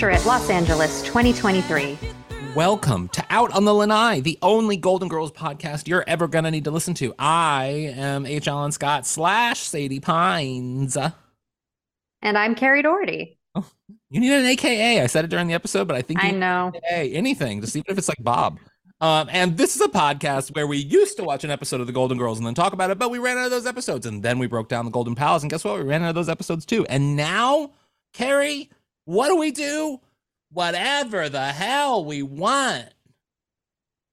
[0.00, 1.98] Picture it, Los Angeles, 2023.
[2.54, 6.64] Welcome to Out on the Lanai, the only Golden Girls podcast you're ever gonna need
[6.64, 7.14] to listen to.
[7.18, 8.48] I am H.
[8.48, 10.96] Alan Scott slash Sadie Pines.
[12.22, 13.39] And I'm Kerri Doherty.
[14.10, 15.02] You need an AKA.
[15.02, 16.72] I said it during the episode, but I think you I know.
[16.74, 18.58] AKA, anything, just even if it's like Bob.
[19.00, 21.92] Um, and this is a podcast where we used to watch an episode of the
[21.92, 24.22] Golden Girls and then talk about it, but we ran out of those episodes, and
[24.22, 25.78] then we broke down the Golden Palace, and guess what?
[25.78, 26.84] We ran out of those episodes too.
[26.86, 27.70] And now,
[28.12, 28.68] Kerri,
[29.06, 30.00] what do we do?
[30.52, 32.86] Whatever the hell we want.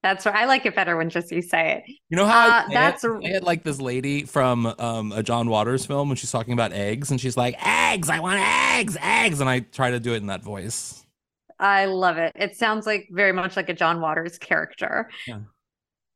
[0.02, 0.34] That's right.
[0.36, 1.92] I like it better when just you say it.
[2.08, 3.10] You know how Uh, I, that's it?
[3.10, 6.52] a- I had like this lady from um, a John Waters film when she's talking
[6.52, 10.14] about eggs, and she's like, "Eggs, I want eggs, eggs," and I try to do
[10.14, 11.04] it in that voice.
[11.58, 12.32] I love it.
[12.36, 15.10] It sounds like very much like a John Waters character.
[15.26, 15.40] Yeah.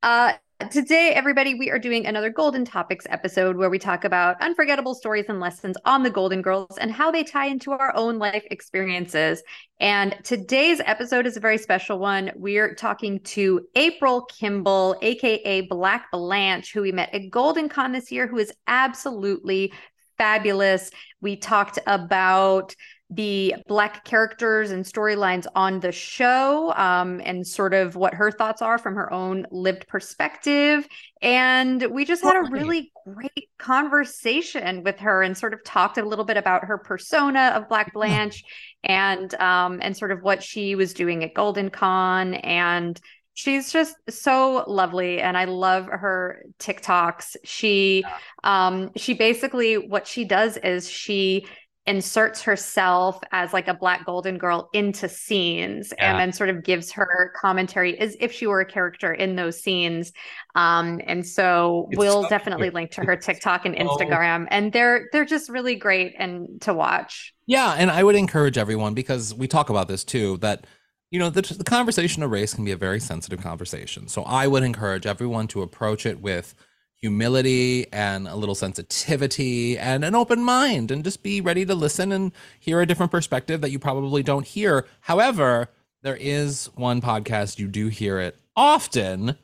[0.02, 0.34] Uh,
[0.70, 5.26] today, everybody, we are doing another Golden Topics episode where we talk about unforgettable stories
[5.28, 9.42] and lessons on the Golden Girls and how they tie into our own life experiences.
[9.80, 12.32] And today's episode is a very special one.
[12.36, 18.12] We're talking to April Kimble, aka Black Blanche, who we met at Golden Con this
[18.12, 19.72] year, who is absolutely
[20.18, 20.90] fabulous.
[21.20, 22.76] We talked about
[23.14, 28.62] the black characters and storylines on the show um, and sort of what her thoughts
[28.62, 30.88] are from her own lived perspective.
[31.20, 36.04] And we just had a really great conversation with her and sort of talked a
[36.04, 38.42] little bit about her persona of black blanche
[38.82, 42.34] and um, and sort of what she was doing at golden con.
[42.34, 42.98] And
[43.34, 47.34] she's just so lovely and i love her tiktoks.
[47.44, 48.04] She
[48.44, 51.46] um she basically what she does is she
[51.86, 56.10] inserts herself as like a black golden girl into scenes Yeah.
[56.12, 59.60] and then sort of gives her commentary as if she were a character in those
[59.60, 60.12] scenes
[60.54, 65.08] um and so It's we'll so definitely link to her tiktok and instagram and they're
[65.12, 69.48] they're just really great and to watch Yeah, and I would encourage everyone because we
[69.48, 70.66] talk about this too that
[71.10, 74.08] you know the, the conversation of race can be a very sensitive conversation.
[74.08, 76.54] So I would encourage everyone to approach it with
[77.02, 82.12] humility and a little sensitivity and an open mind and just be ready to listen
[82.12, 84.86] and hear a different perspective that you probably don't hear.
[85.00, 85.68] However,
[86.02, 89.36] there is one podcast you do hear it often,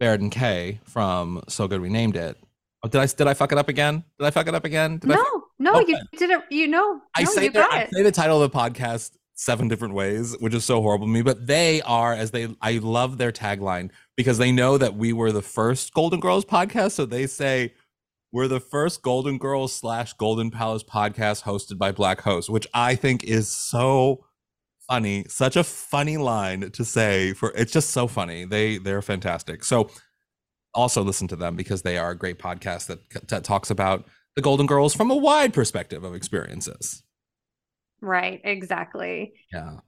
[0.00, 2.36] Baird and Kay from So Good We Named It.
[2.82, 4.04] Oh, did I did I fuck it up again?
[4.18, 4.98] Did I fuck it up again?
[4.98, 5.92] Did I no no Okay.
[5.92, 8.50] you did it you know I no, say you got I say the title of
[8.50, 11.22] the podcast seven different ways, which is so horrible to me.
[11.22, 15.32] But they are, as they, I love their tagline because they know that we were
[15.32, 16.92] the first Golden Girls podcast.
[16.92, 17.74] So they say
[18.34, 22.96] we're the first Golden Girls slash Golden Palace podcast hosted by Black hosts, which I
[22.96, 24.26] think is so
[24.88, 25.24] funny.
[25.28, 27.52] Such a funny line to say for.
[27.54, 28.44] It's just so funny.
[28.44, 29.62] They they're fantastic.
[29.62, 29.88] So
[30.74, 34.42] also listen to them because they are a great podcast that that talks about the
[34.42, 37.03] Golden Girls from a wide perspective of experiences.
[38.04, 39.78] Right exactly Yeah.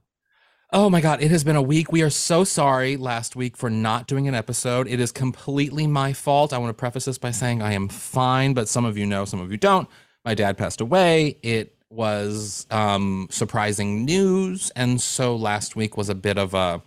[0.73, 1.93] Oh my God, it has been a week.
[1.93, 4.85] We are so sorry last week for not doing an episode.
[4.89, 6.51] It is completely my fault.
[6.51, 9.23] I want to preface this by saying I am fine, but some of you know,
[9.23, 9.87] some of you don't.
[10.25, 11.37] My dad passed away.
[11.41, 16.81] It was um, surprising news, and so last week was a bit of a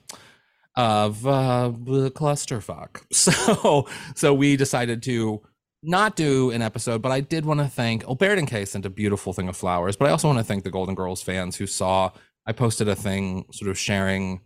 [0.76, 3.02] of uh, a clusterfuck.
[3.12, 5.40] So so we decided to
[5.82, 8.90] not do an episode, but I did want to thank Baird and Kay sent a
[8.90, 11.66] beautiful thing of flowers, but I also want to thank the Golden Girls fans who
[11.66, 12.10] saw
[12.46, 14.40] I posted a thing sort of sharing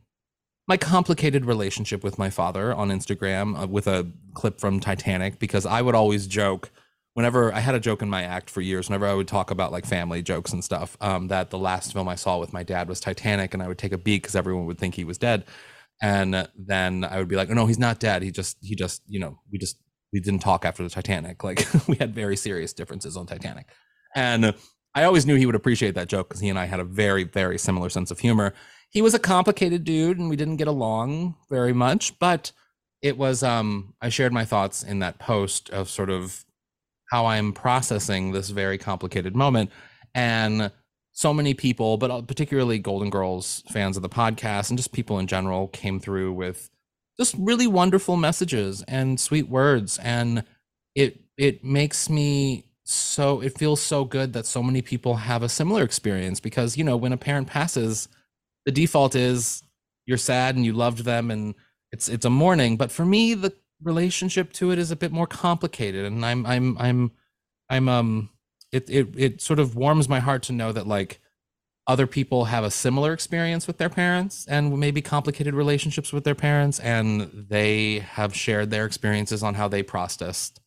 [0.66, 5.66] my complicated relationship with my father on Instagram uh, with a clip from Titanic because
[5.66, 6.70] I would always joke
[7.14, 9.72] whenever I had a joke in my act for years whenever I would talk about
[9.72, 12.88] like family jokes and stuff um, that the last film I saw with my dad
[12.88, 15.44] was Titanic and I would take a beat because everyone would think he was dead
[16.02, 18.22] and then I would be like oh no he's not dead.
[18.22, 19.78] He just he just you know we just
[20.14, 21.42] we didn't talk after the Titanic.
[21.42, 23.66] Like we had very serious differences on Titanic.
[24.14, 24.54] And
[24.94, 27.24] I always knew he would appreciate that joke because he and I had a very,
[27.24, 28.54] very similar sense of humor.
[28.90, 32.52] He was a complicated dude and we didn't get along very much, but
[33.02, 36.44] it was um I shared my thoughts in that post of sort of
[37.10, 39.70] how I'm processing this very complicated moment.
[40.14, 40.70] And
[41.10, 45.18] so many people, but uh, particularly Golden Girls fans of the podcast and just people
[45.18, 46.70] in general came through with
[47.18, 50.44] just really wonderful messages and sweet words and
[50.94, 55.48] it it makes me so it feels so good that so many people have a
[55.48, 58.08] similar experience because you know when a parent passes
[58.66, 59.62] the default is
[60.06, 61.54] you're sad and you loved them and
[61.92, 62.76] it's it's a mourning.
[62.76, 63.52] But for me the
[63.82, 67.10] relationship to it is a bit more complicated and i'm i'm i'm
[67.68, 68.30] i'm um
[68.72, 71.20] it it it sort of warms my heart to know that like
[71.86, 76.34] other people have a similar experience with their parents and maybe complicated relationships with their
[76.34, 80.60] parents and they have shared their experiences on how they processed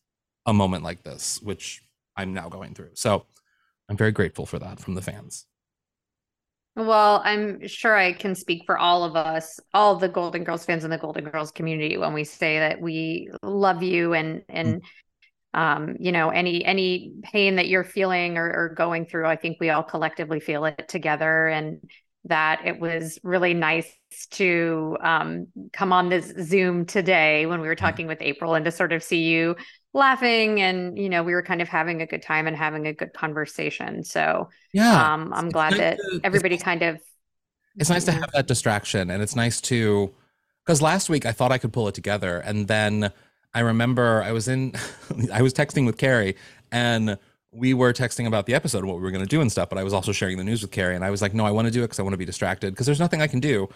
[0.46, 1.82] a moment like this which
[2.16, 2.90] i'm now going through.
[2.94, 3.26] So
[3.88, 5.46] i'm very grateful for that from the fans.
[6.78, 10.84] Well, I'm sure I can speak for all of us, all the Golden Girls fans
[10.84, 14.80] in the Golden Girls community when we say that we love you and and mm.
[15.62, 19.56] Um, you know, any any pain that you're feeling or, or going through, I think
[19.60, 21.48] we all collectively feel it together.
[21.48, 21.80] And
[22.24, 23.90] that it was really nice
[24.32, 28.70] to um, come on this Zoom today when we were talking with April and to
[28.70, 29.56] sort of see you
[29.94, 32.92] laughing and you know we were kind of having a good time and having a
[32.92, 34.04] good conversation.
[34.04, 35.12] So yeah.
[35.14, 37.00] um, I'm It's glad nice that to- everybody nice- kind of
[37.76, 40.12] it's nice to have that distraction and it's nice to
[40.64, 43.12] because last week i thought i could pull it together and then
[43.54, 44.72] i remember i was in
[45.32, 46.34] i was texting with Kerri
[46.70, 47.18] and
[47.50, 49.78] we were texting about the episode what we were going to do and stuff but
[49.78, 51.66] i was also sharing the news with Kerri and i was like no i want
[51.66, 53.68] to do it because i want to be distracted because there's nothing i can do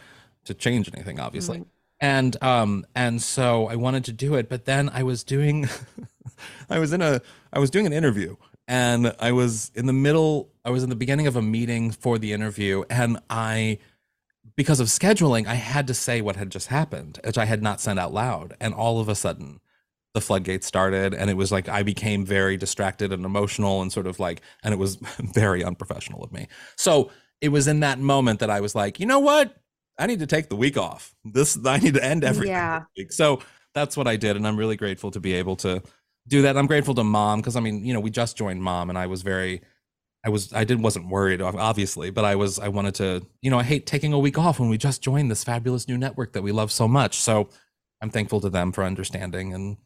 [0.44, 1.66] to change anything obviously Mhm.
[2.00, 5.68] and um and so i wanted to do it but then i was doing
[6.70, 7.20] i was in a
[7.52, 8.36] i was doing an interview
[8.68, 12.18] and i was in the middle i was in the beginning of a meeting for
[12.18, 13.78] the interview and i
[14.56, 17.80] because of scheduling i had to say what had just happened which i had not
[17.80, 19.60] said out loud and all of a sudden
[20.14, 24.06] the floodgates started and it was like i became very distracted and emotional and sort
[24.06, 24.96] of like and it was
[25.34, 26.48] very unprofessional of me.
[26.76, 27.10] So
[27.40, 29.56] it was in that moment that i was like you know what?
[29.98, 31.14] I need to take the week off.
[31.24, 32.82] This i need to end everything Yeah.
[33.10, 33.40] so
[33.74, 35.82] that's what i did and i'm really grateful to be able to
[36.28, 36.56] do that.
[36.56, 39.06] I'm grateful to mom because i mean you know we just joined mom and i
[39.06, 39.62] was very
[40.24, 43.58] I was I did wasn't worried obviously, but I was I wanted to, you know,
[43.58, 46.42] I hate taking a week off when we just joined this fabulous new network that
[46.42, 47.16] we love so much.
[47.16, 47.48] So
[48.00, 49.78] I'm thankful to them for understanding and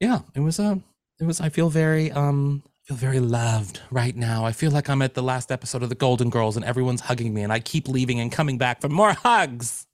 [0.00, 0.80] yeah, it was a
[1.20, 4.44] it was I feel very um I feel very loved right now.
[4.44, 7.34] I feel like I'm at the last episode of the Golden Girls and everyone's hugging
[7.34, 9.86] me and I keep leaving and coming back for more hugs.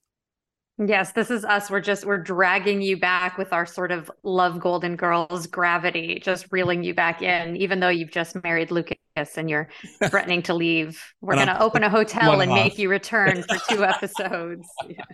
[0.79, 1.71] Yes, this is us.
[1.71, 6.47] We're just we're dragging you back with our sort of love Golden Girls gravity, just
[6.51, 8.97] reeling you back in, even though you've just married Lucas
[9.37, 9.69] and you're
[10.09, 11.01] threatening to leave.
[11.21, 12.55] We're And gonna I'm open a hotel and off.
[12.55, 14.81] make you return for two episodes.
[14.89, 15.05] Yeah.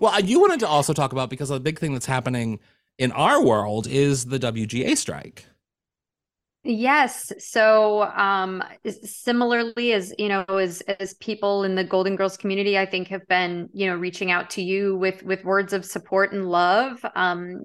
[0.00, 2.60] Well, you wanted to also talk about because a big thing that's happening
[3.00, 5.46] in our world is the WGA strike.
[6.62, 7.32] Yes.
[7.38, 8.62] So, um,
[9.02, 13.26] similarly as, you know, as as people in the Golden Girls community, I think have
[13.26, 17.02] been, you know, reaching out to you with with words of support and love.
[17.14, 17.62] Um,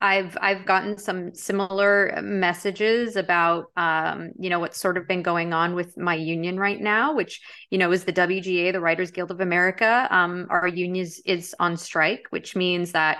[0.00, 5.52] I've I've gotten some similar messages about, um, you know, what's sort of been going
[5.52, 9.30] on with my union right now, which, you know, is the WGA, the Writers Guild
[9.30, 10.08] of America.
[10.10, 13.18] Um, our union is, is on strike, which means that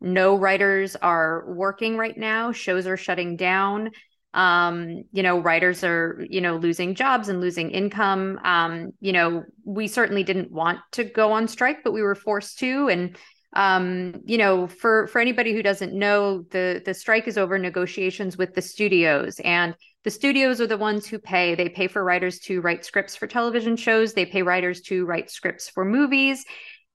[0.00, 2.52] no writers are working right now.
[2.52, 3.90] Shows are shutting down.
[4.34, 8.38] Um you know writers are you know losing jobs and losing income.
[8.44, 12.58] Um you know we certainly didn't want to go on strike but we were forced
[12.60, 12.88] to.
[12.88, 13.16] And
[13.54, 18.36] um you know for for anybody who doesn't know the the strike is over negotiations
[18.36, 19.40] with the studios.
[19.40, 19.74] And
[20.04, 21.54] the studios are the ones who pay.
[21.54, 24.12] They pay for writers to write scripts for television shows.
[24.12, 26.44] They pay writers to write scripts for movies.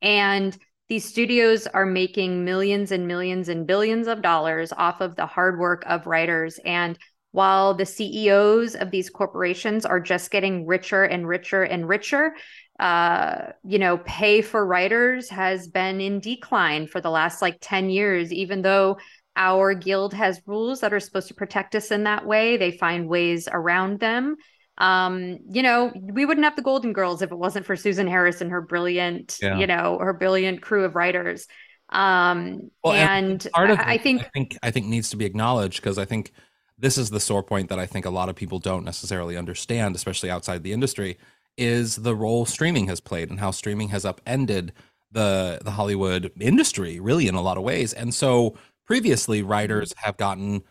[0.01, 0.57] And
[0.89, 5.59] these studios are making millions and millions and billions of dollars off of the hard
[5.59, 6.97] work of writers and
[7.33, 12.35] while the CEOs of these corporations are just getting richer and richer and richer,
[12.80, 17.90] uh, you know, pay for writers has been in decline for the last like 10
[17.90, 18.97] years, even though
[19.35, 22.56] our guild has rules that are supposed to protect us in that way.
[22.56, 24.35] They find ways around them.
[24.77, 28.42] Um, you know, we wouldn't have the Golden Girls if it wasn't for Susan Harris
[28.42, 29.57] and her brilliant, Yeah.
[29.57, 31.47] you know, her brilliant crew of writers.
[31.89, 35.18] Um, Well, and and part of I, I think I think I think needs to
[35.18, 36.31] be acknowledged because I think
[36.77, 39.95] this is the sore point that I think a lot of people don't necessarily understand,
[39.95, 41.18] especially outside the industry,
[41.57, 44.73] is the role streaming has played and how streaming has upended
[45.11, 47.94] the the Hollywood industry really in a lot of ways.
[47.94, 50.63] And so previously writers have gotten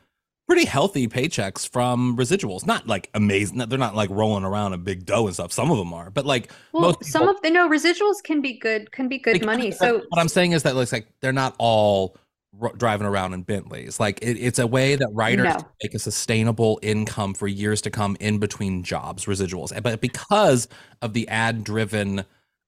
[0.46, 2.66] pretty healthy paychecks from residuals.
[2.66, 3.58] Not like amazing.
[3.58, 5.52] They're not like rolling around a big dough and stuff.
[5.52, 8.40] Some of them are, but like Well, most some people- of the no residuals can
[8.42, 9.70] be good, can be good money.
[9.70, 12.16] So what I'm saying is that looks like they're not all
[12.60, 13.98] r- driving around in Bentleys.
[14.00, 15.56] Like it, it's a way that writers No.
[15.82, 19.72] make a sustainable income for years to come in between jobs, residuals.
[19.82, 20.68] But because
[21.00, 22.24] of the ad-driven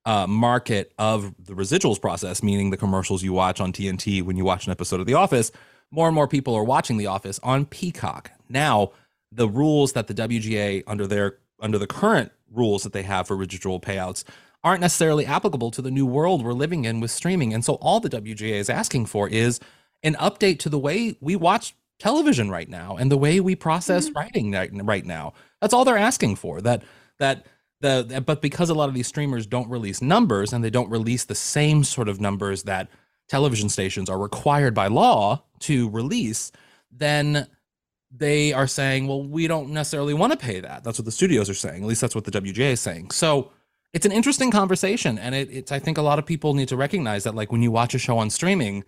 [0.06, 4.44] uh, market of the residuals process, meaning the commercials you watch on TNT when you
[4.44, 5.50] watch an episode of The Office,
[5.94, 8.32] more and more people are watching The Office on Peacock.
[8.48, 8.90] Now,
[9.30, 13.36] the rules that the WGA under their under the current rules that they have for
[13.36, 14.24] residual payouts
[14.62, 17.54] aren't necessarily applicable to the new world we're living in with streaming.
[17.54, 19.60] And so all the WGA is asking for is
[20.02, 24.08] an update to the way we watch television right now and the way we process
[24.08, 24.18] mm-hmm.
[24.18, 25.32] writing right, right now.
[25.60, 26.60] That's all they're asking for.
[26.60, 26.82] That
[27.18, 27.46] that
[27.80, 31.24] the but because a lot of these streamers don't release numbers and they don't release
[31.24, 32.88] the same sort of numbers that
[33.28, 36.52] television stations are required by law to release,
[36.90, 37.46] then
[38.16, 40.84] they are saying, well, we don't necessarily want to pay that.
[40.84, 41.82] That's what the studios are saying.
[41.82, 43.10] At least that's what the WGA is saying.
[43.10, 43.50] So
[43.92, 45.18] it's an interesting conversation.
[45.18, 47.62] And it, it's, I think a lot of people need to recognize that, like, when
[47.62, 48.84] you watch a show on streaming,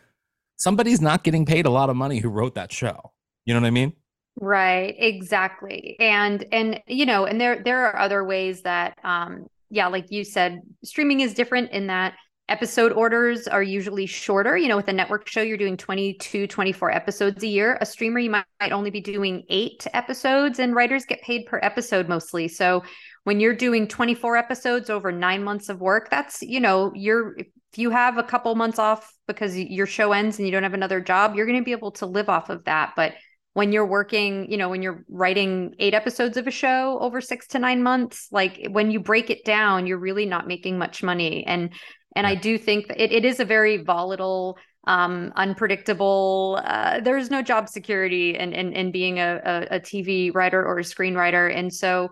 [0.57, 3.13] somebody's not getting paid a lot of money who wrote that show.
[3.45, 3.93] You know what I mean?
[4.39, 5.97] Right, exactly.
[5.99, 10.25] And and you know, and there there are other ways that um yeah, like you
[10.25, 12.15] said, streaming is different in that
[12.49, 14.57] episode orders are usually shorter.
[14.57, 17.79] You know with a network show you're doing 22 24 episodes a year.
[17.81, 21.59] A streamer you might, might only be doing eight episodes and writers get paid per
[21.63, 22.49] episode mostly.
[22.49, 22.83] So
[23.25, 27.49] when you're doing 24 episodes over nine months of work that's you know you're if
[27.77, 31.01] you have a couple months off because your show ends and you don't have another
[31.01, 32.93] job you're going to be able to live off of that.
[32.97, 33.15] But
[33.57, 37.47] when you're working, you know, when you're writing eight episodes of a show over six
[37.47, 41.43] to nine months, like when you break it down, you're really not making much money.
[41.47, 41.71] And
[42.17, 46.61] and I do think it, it is a very volatile, um, unpredictable.
[46.65, 50.79] Uh, there's no job security in in, in being a, a, a TV writer or
[50.79, 52.11] a screenwriter, and so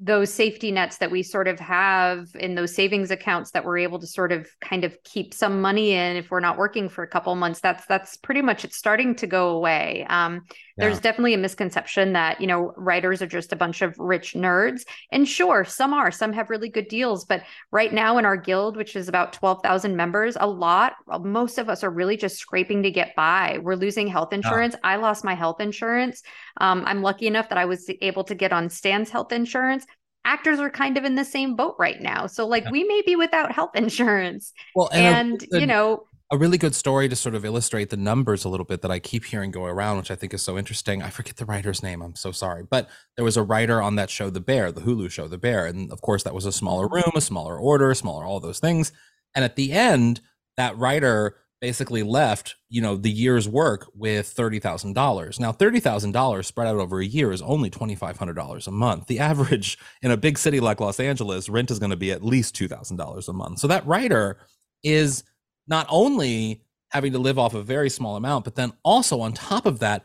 [0.00, 3.98] those safety nets that we sort of have in those savings accounts that we're able
[3.98, 7.08] to sort of kind of keep some money in if we're not working for a
[7.08, 10.06] couple months that's that's pretty much it's starting to go away.
[10.08, 10.42] Um,
[10.76, 10.84] yeah.
[10.84, 14.82] there's definitely a misconception that you know writers are just a bunch of rich nerds.
[15.10, 18.76] And sure some are some have really good deals but right now in our guild
[18.76, 22.90] which is about 12,000 members a lot most of us are really just scraping to
[22.92, 23.58] get by.
[23.62, 24.76] We're losing health insurance.
[24.84, 26.22] I lost my health insurance
[26.58, 29.86] um, i'm lucky enough that i was able to get on stan's health insurance
[30.24, 32.26] actors are kind of in the same boat right now.
[32.26, 32.70] So like yeah.
[32.70, 34.52] we may be without health insurance.
[34.74, 37.96] Well, and, and a, you know, a really good story to sort of illustrate the
[37.96, 40.58] numbers a little bit that I keep hearing go around, which I think is so
[40.58, 41.02] interesting.
[41.02, 42.02] I forget the writer's name.
[42.02, 45.10] I'm so sorry, but there was a writer on that show, The Bear, the Hulu
[45.10, 48.26] show, The Bear, and of course that was a smaller room, a smaller order, smaller
[48.26, 48.92] all those things.
[49.34, 50.20] And at the end,
[50.58, 55.40] that writer basically left, you know, the year's work with $30,000.
[55.40, 59.06] Now, $30,000 spread out over a year is only $2,500 a month.
[59.06, 62.24] The average in a big city like Los Angeles, rent is going to be at
[62.24, 63.58] least $2,000 a month.
[63.58, 64.38] So that writer
[64.82, 65.24] is
[65.66, 69.66] not only having to live off a very small amount, but then also on top
[69.66, 70.04] of that,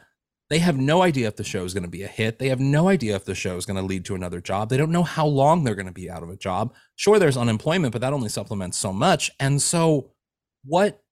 [0.50, 2.38] they have no idea if the show is going to be a hit.
[2.38, 4.70] They have no idea if the show is going to lead to another job.
[4.70, 6.76] They don't know how long they're going to be out of a job.
[6.96, 9.32] Sure, there's unemployment, but that only supplements so much.
[9.40, 10.12] And so,
[10.66, 11.03] what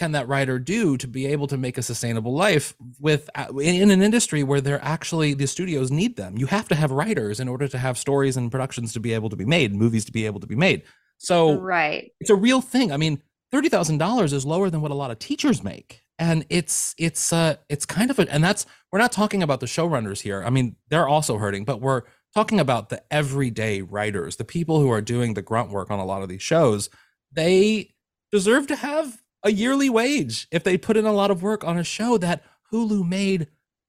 [0.00, 3.90] can that writer do to be able to make a sustainable life with uh, in
[3.90, 6.38] an industry where they're actually the studios need them?
[6.38, 9.28] You have to have writers in order to have stories and productions to be able
[9.28, 10.84] to be made movies to be able to be made.
[11.18, 12.12] So right.
[12.18, 12.92] it's a real thing.
[12.92, 16.02] I mean $30000 is lower than what a lot of teachers make.
[16.18, 19.66] And it's it's uh it's kind of a and that's we're not talking about the
[19.66, 20.42] showrunners here.
[20.42, 22.04] I mean they're also hurting but we're
[22.34, 26.06] talking about the everyday writers the people who are doing the grunt work on a
[26.06, 26.88] lot of these shows.
[27.30, 27.92] They
[28.32, 31.78] deserve to have a yearly wage if they put in a lot of work on
[31.78, 32.42] a show that
[32.72, 33.48] Hulu made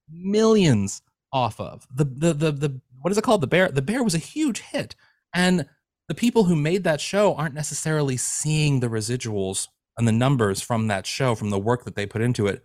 [0.09, 1.87] millions off of.
[1.93, 3.41] The the the the what is it called?
[3.41, 3.69] The Bear.
[3.69, 4.95] The Bear was a huge hit,
[5.33, 5.65] and
[6.07, 9.67] the people who made that show aren't necessarily seeing the residuals
[9.97, 12.63] and the numbers from that show from the work that they put into it.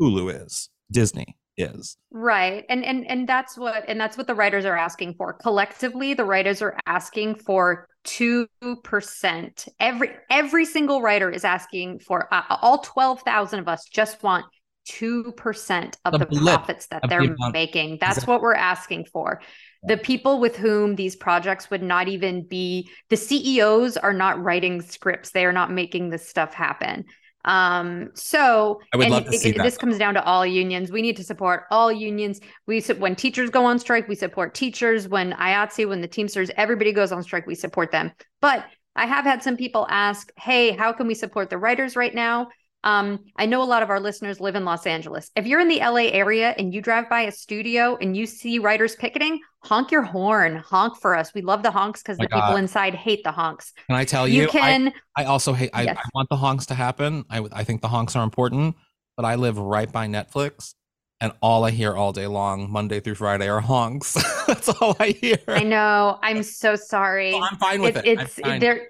[0.00, 1.96] Hulu is Disney is.
[2.10, 5.32] Right and and and that's what and that's what the writers are asking for.
[5.34, 12.42] Collectively the writers are asking for 2% every every single writer is asking for uh,
[12.60, 14.44] all 12,000 of us just want
[14.88, 17.98] 2% of the, the profits that they're the making.
[18.00, 18.32] That's exactly.
[18.32, 19.40] what we're asking for.
[19.84, 24.80] The people with whom these projects would not even be the CEOs are not writing
[24.80, 25.30] scripts.
[25.30, 27.04] They are not making this stuff happen
[27.44, 29.64] um, so I would love to see it, that.
[29.64, 30.92] This comes down to all unions.
[30.92, 32.40] We need to support all unions.
[32.66, 35.08] We when teachers go on strike, we support teachers.
[35.08, 38.12] When IATSE, when the Teamsters, everybody goes on strike, we support them.
[38.40, 42.14] But I have had some people ask, "Hey, how can we support the writers right
[42.14, 42.48] now?"
[42.84, 45.30] Um, I know a lot of our listeners live in Los Angeles.
[45.36, 48.58] If you're in the LA area and you drive by a studio and you see
[48.58, 51.32] writers picketing, honk your horn, honk for us.
[51.34, 52.40] We love the honks because the God.
[52.40, 53.72] people inside hate the honks.
[53.86, 54.42] Can I tell you?
[54.42, 54.92] You can.
[55.16, 55.70] I, I also hate.
[55.72, 55.96] I, yes.
[55.96, 57.24] I, want the honks to happen.
[57.30, 58.76] I I think the honks are important,
[59.16, 60.74] but I live right by Netflix,
[61.20, 64.14] and all I hear all day long, Monday through Friday, are honks.
[64.46, 65.38] That's all I hear.
[65.46, 66.18] I know.
[66.22, 67.34] I'm so sorry.
[67.34, 68.06] I'm fine with it.
[68.06, 68.88] It's there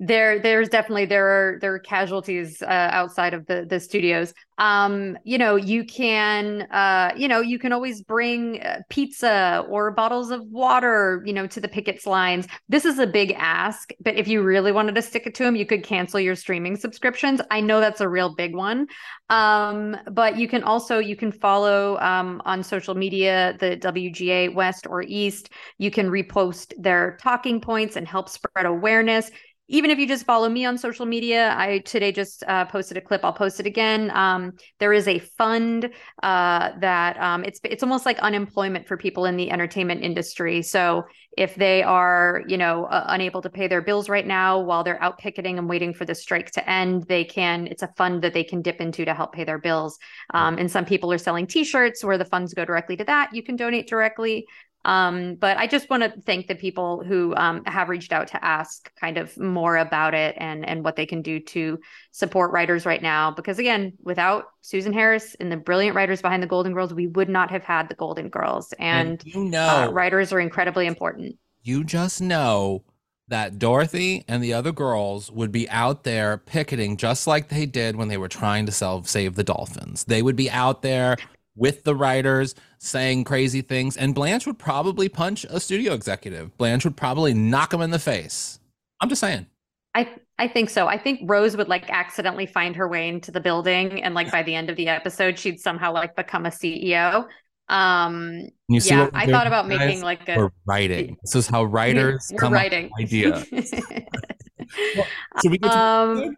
[0.00, 4.32] there there's definitely there are there are casualties uh, outside of the the studios.
[4.58, 9.90] Um you know you can uh you know you can always bring uh, pizza or
[9.90, 12.46] bottles of water you know to the pickets lines.
[12.68, 15.56] This is a big ask but if you really wanted to stick it to them
[15.56, 17.40] you could cancel your streaming subscriptions.
[17.50, 18.86] I know that's a real big one.
[19.30, 24.86] Um but you can also you can follow um on social media the wga west
[24.88, 25.50] or east.
[25.78, 29.30] You can repost their talking points and help spread awareness
[29.68, 33.00] even if you just follow me on social media, I today just uh, posted a
[33.00, 33.22] clip.
[33.22, 34.10] I'll post it again.
[34.14, 35.90] Um, there is a fund
[36.22, 40.62] uh, that um, it's it's almost like unemployment for people in the entertainment industry.
[40.62, 41.04] So
[41.36, 45.00] if they are, you know, uh, unable to pay their bills right now while they're
[45.02, 47.66] out picketing and waiting for the strike to end, they can.
[47.66, 49.98] It's a fund that they can dip into to help pay their bills.
[50.34, 53.34] Um, and some people are selling T-shirts where the funds go directly to that.
[53.34, 54.46] You can donate directly.
[54.84, 58.42] Um, but I just want to thank the people who um, have reached out to
[58.44, 61.78] ask kind of more about it and and what they can do to
[62.12, 63.30] support writers right now.
[63.30, 67.28] Because again, without Susan Harris and the brilliant writers behind the Golden Girls, we would
[67.28, 68.72] not have had the Golden Girls.
[68.78, 71.36] And, And you uh, know, writers are incredibly important.
[71.62, 72.84] you just know
[73.28, 77.96] that Dorothy and the other girls would be out there picketing just like they did
[77.96, 80.04] when they were trying to sell, save the dolphins.
[80.04, 81.16] They would be out there
[81.58, 86.56] with the writers saying crazy things, and Blanche would probably punch a studio executive.
[86.56, 88.60] Blanche would probably knock him in the face.
[89.00, 89.46] I'm just saying.
[89.94, 90.86] I I think so.
[90.86, 94.42] I think Rose would like accidentally find her way into the building, and like by
[94.42, 97.26] the end of the episode, she'd somehow like become a CEO.
[97.68, 99.78] Um, You see yeah, I thought about guys?
[99.78, 101.16] making like a We're writing.
[101.22, 103.46] This is how writers We're come up writing with ideas.
[105.42, 106.34] Should we get um,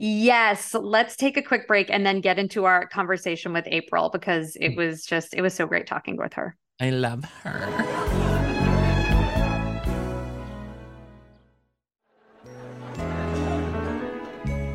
[0.00, 4.56] yes, let's take a quick break and then get into our conversation with April because
[4.56, 4.62] Hmm.
[4.64, 6.56] it was just it was so great talking with her.
[6.80, 7.60] I love her.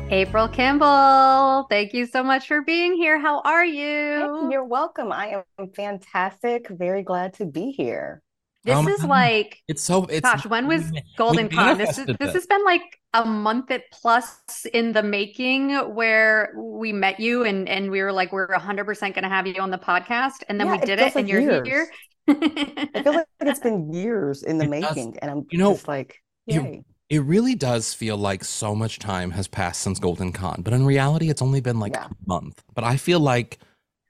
[0.08, 3.18] April Kimble, thank you so much for being here.
[3.18, 4.48] How are you?
[4.52, 5.10] You're welcome.
[5.10, 6.68] I am fantastic.
[6.68, 8.22] Very glad to be here.
[8.66, 9.08] This Oh is God.
[9.08, 10.82] like It's so it's Gosh, when was
[11.16, 11.78] Golden Con?
[11.78, 12.32] This is this this.
[12.34, 12.82] has been like
[13.14, 18.12] a month at plus in the making where we met you and and we were
[18.12, 20.98] like we're 100% going to have you on the podcast and then Yeah, we did
[20.98, 21.68] feels it and like you're years.
[21.68, 21.90] here.
[22.28, 24.96] I feel like it's been years in the It does.
[24.96, 26.84] making, and I'm You know, just like, you- yay.
[27.08, 30.84] It really does feel like so much time has passed since Golden Con, but in
[30.84, 32.06] reality, it's only been like Yeah.
[32.06, 32.64] a month.
[32.74, 33.60] But I feel like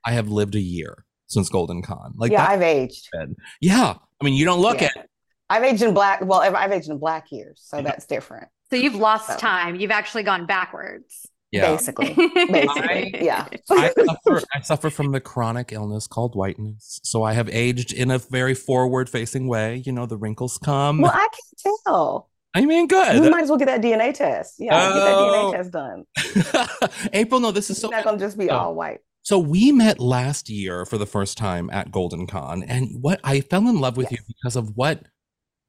[0.03, 2.15] I have lived a year since Golden Con.
[2.17, 3.09] Like yeah, I've aged.
[3.13, 3.35] good.
[3.61, 3.97] Yeah.
[4.21, 4.89] I mean, you don't look Yeah.
[4.97, 5.11] it.
[5.49, 6.21] I've aged in black.
[6.25, 8.49] Well, I've I've aged in black years, so that's different.
[8.71, 9.37] So you've lost So.
[9.37, 9.77] time.
[9.77, 11.27] You've actually gone backwards.
[11.53, 11.71] Yeah.
[11.71, 12.09] Basically,
[12.51, 13.47] basically, I- yeah.
[13.71, 17.01] I suffer, I suffer from the chronic illness called whiteness.
[17.05, 19.83] So I have aged in a very forward facing way.
[19.87, 21.01] You know, the wrinkles come.
[21.01, 21.29] Well, I
[21.63, 22.29] can tell.
[22.53, 23.23] I mean, good.
[23.23, 24.55] You might as well get that DNA test.
[24.59, 25.53] Yeah, get that Oh.
[25.53, 27.09] DNA test done.
[27.13, 28.57] April, no, this is It's so not gonna just be Oh.
[28.57, 28.99] all white.
[29.27, 33.41] So we met last year for the first time at Golden Con, and what I
[33.41, 35.03] fell in love with you because of what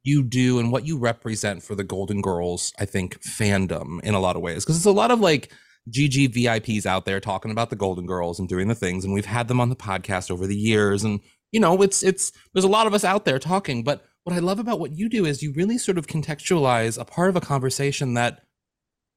[0.03, 4.19] you do and what you represent for the Golden Girls, I think, fandom in a
[4.19, 4.63] lot of ways.
[4.63, 5.51] Because it's a lot of like
[5.89, 9.25] GG VIPs out there talking about the Golden Girls and doing the things, and we've
[9.25, 11.03] had them on the podcast over the years.
[11.03, 11.19] And
[11.51, 14.39] you know, it's it's there's a lot of us out there talking, but what I
[14.39, 17.41] love about what you do is you really sort of contextualize a part of a
[17.41, 18.43] conversation that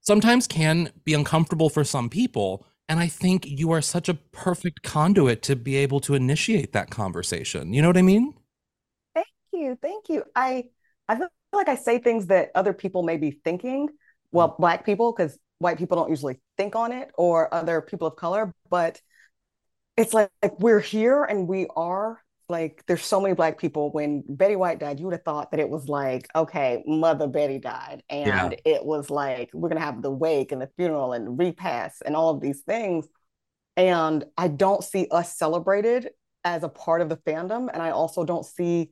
[0.01, 2.65] sometimes can be uncomfortable for some people.
[2.91, 6.91] And I think you are such a perfect conduit to be able to initiate that
[6.91, 7.73] conversation.
[7.73, 8.35] You know what I mean?
[9.15, 10.25] Thank you, thank you.
[10.35, 10.65] I
[11.09, 13.91] I feel like I say things that other people may be thinking.
[14.33, 14.59] Well, mm.
[14.59, 18.53] black people, because white people don't usually think on it, or other people of color.
[18.69, 19.01] But
[19.97, 22.21] it's like, like we're here and we are
[22.51, 23.91] like there's so many black people.
[23.93, 27.59] When Betty White died, you would have thought that it was like, okay, Mother Betty
[27.59, 28.51] died, and Yeah.
[28.65, 32.31] it was like we're gonna have the wake and the funeral and repast and all
[32.31, 33.07] of these things.
[33.77, 36.11] And I don't see us celebrated
[36.45, 38.91] as a part of the fandom, and I also don't see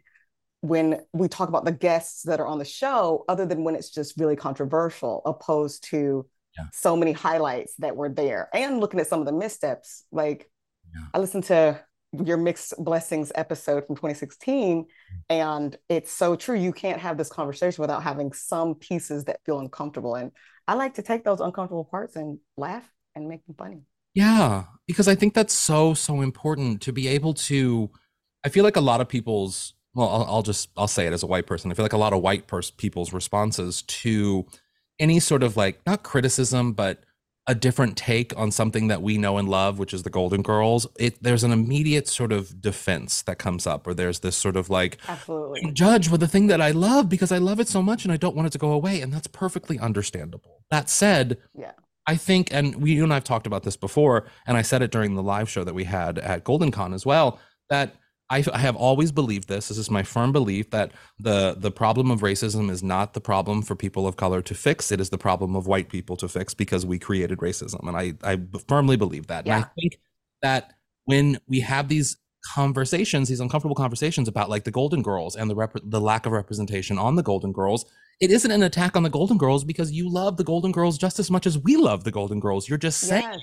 [0.61, 3.91] when we talk about the guests that are on the show, other than when it's
[3.91, 6.65] just really controversial, opposed to Yeah.
[6.73, 8.49] so many highlights that were there.
[8.53, 10.51] And looking at some of the missteps, like
[10.95, 11.05] Yeah.
[11.15, 11.81] I listened to
[12.13, 14.87] your Mixed Blessings episode from 2016, mm.
[15.29, 16.57] and it's so true.
[16.57, 20.15] You can't have this conversation without having some pieces that feel uncomfortable.
[20.15, 20.33] And
[20.67, 23.83] I like to take those uncomfortable parts and laugh and make them funny.
[24.15, 27.91] Yeah, because I think that's so, so important to be able to.
[28.45, 31.23] I feel like a lot of people's, well, I'll, I'll just, I'll say it as
[31.23, 31.71] a white person.
[31.71, 34.47] I feel like a lot of white pers- people's responses to
[34.99, 37.03] any sort of like, not criticism, but
[37.49, 40.87] a different take on something that we know and love, which is the Golden Girls,
[41.01, 44.69] it there's an immediate sort of defense that comes up, or there's this sort of
[44.69, 45.73] like Absolutely.
[45.73, 48.19] judge with the thing that I love because I love it so much and I
[48.19, 50.63] don't want it to go away, and that's perfectly understandable.
[50.71, 51.73] That said, Yeah.
[52.07, 54.91] I think, and we you and I've talked about this before, and I said it
[54.91, 57.39] during the live show that we had at Golden Con as well,
[57.71, 57.95] that
[58.31, 59.69] I, I have always believed this.
[59.69, 63.63] This is my firm belief that the the problem of racism is not the problem
[63.63, 64.93] for people of color to fix.
[64.93, 68.15] It is the problem of white people to fix because we created racism, and I
[68.23, 69.47] I firmly believe that.
[69.47, 69.99] And I think
[70.43, 72.19] that when we have these
[72.55, 76.33] conversations, these uncomfortable conversations about like the Golden Girls and the rep- the lack of
[76.33, 77.87] representation on the Golden Girls,
[78.21, 81.19] it isn't an attack on the Golden Girls because you love the Golden Girls just
[81.19, 82.69] as much as we love the Golden Girls.
[82.69, 83.41] You're just saying Yes.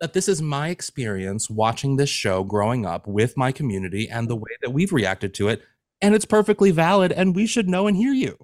[0.00, 4.36] That this is my experience watching this show growing up with my community and the
[4.36, 5.62] way that we've reacted to it.
[6.02, 8.36] And it's perfectly valid, and we should know and hear you.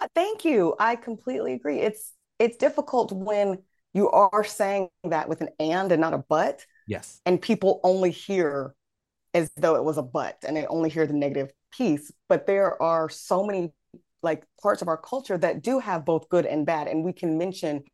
[0.00, 0.74] Uh, Thank you.
[0.78, 1.80] I completely agree.
[1.80, 3.58] It's it's difficult when
[3.94, 7.20] you are saying that with an and and not a but, Yes.
[7.26, 8.74] and people only hear
[9.34, 12.10] as though it was a but, and they only hear the negative piece.
[12.28, 13.72] But there are so many
[14.22, 17.38] like parts of our culture that do have both good and bad, and we can
[17.38, 17.84] mention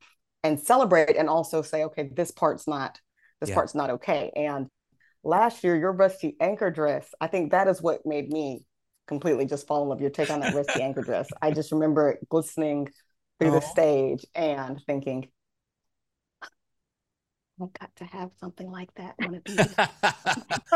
[0.45, 3.01] and celebrate, and also say, okay, this part's not
[3.41, 3.55] this Yeah.
[3.55, 4.33] part's not okay.
[4.37, 4.69] And
[5.25, 8.65] last year, your rusty anchor dress, I think that is what made me
[9.07, 10.01] completely just fall in love.
[10.01, 11.33] Your take on that rusty anchor dress.
[11.43, 12.89] I just remember glistening
[13.39, 13.71] through the Oh.
[13.71, 15.29] stage and thinking,
[17.63, 19.75] I've got to have something like that one of these.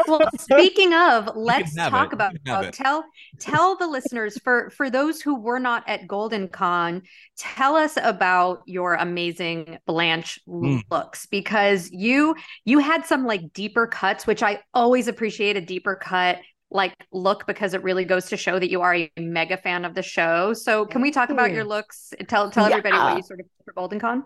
[0.07, 2.13] well speaking of let's talk it.
[2.13, 2.35] About
[2.67, 2.73] it.
[2.73, 3.05] tell
[3.41, 7.03] tell the listeners for for those who were not at golden con
[7.37, 10.83] tell us about your amazing blanche Mm.
[10.91, 15.97] looks because you you had some like deeper cuts which i always appreciate a deeper
[15.97, 16.39] cut
[16.71, 19.95] like look because it really goes to show that you are a mega fan of
[19.95, 23.41] the show so can we talk about your looks tell tell everybody what you sort
[23.41, 24.25] of did for golden con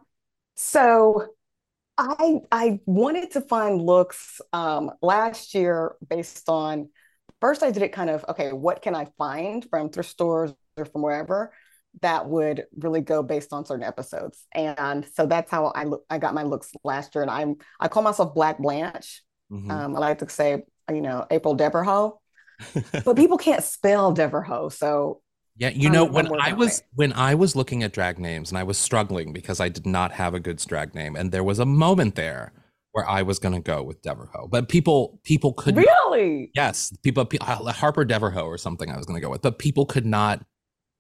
[0.55, 1.27] So
[2.03, 6.89] I I wanted to find looks um, last year based on
[7.41, 10.85] first I did it kind of okay, what can I find from thrift stores or
[10.85, 11.53] from wherever
[12.01, 14.47] that would really go based on certain episodes.
[14.55, 17.23] And so that's how I look I got my looks last year.
[17.23, 19.23] And I'm I call myself Black Blanche.
[19.53, 19.71] Mhm.
[19.71, 22.21] Um, I like to say, you know, April Devereaux,
[23.05, 24.71] but people can't spell Devereaux.
[24.71, 25.21] So
[25.57, 26.87] Yeah, you know, when I was it.
[26.95, 30.13] when I was looking at drag names and I was struggling because I did not
[30.13, 32.53] have a good drag name, and there was a moment there
[32.93, 37.25] where I was going to go with Devereaux, but people people could really, yes, people
[37.27, 40.07] pe- uh, Harper Devereaux or something I was going to go with, but people could
[40.07, 40.43] not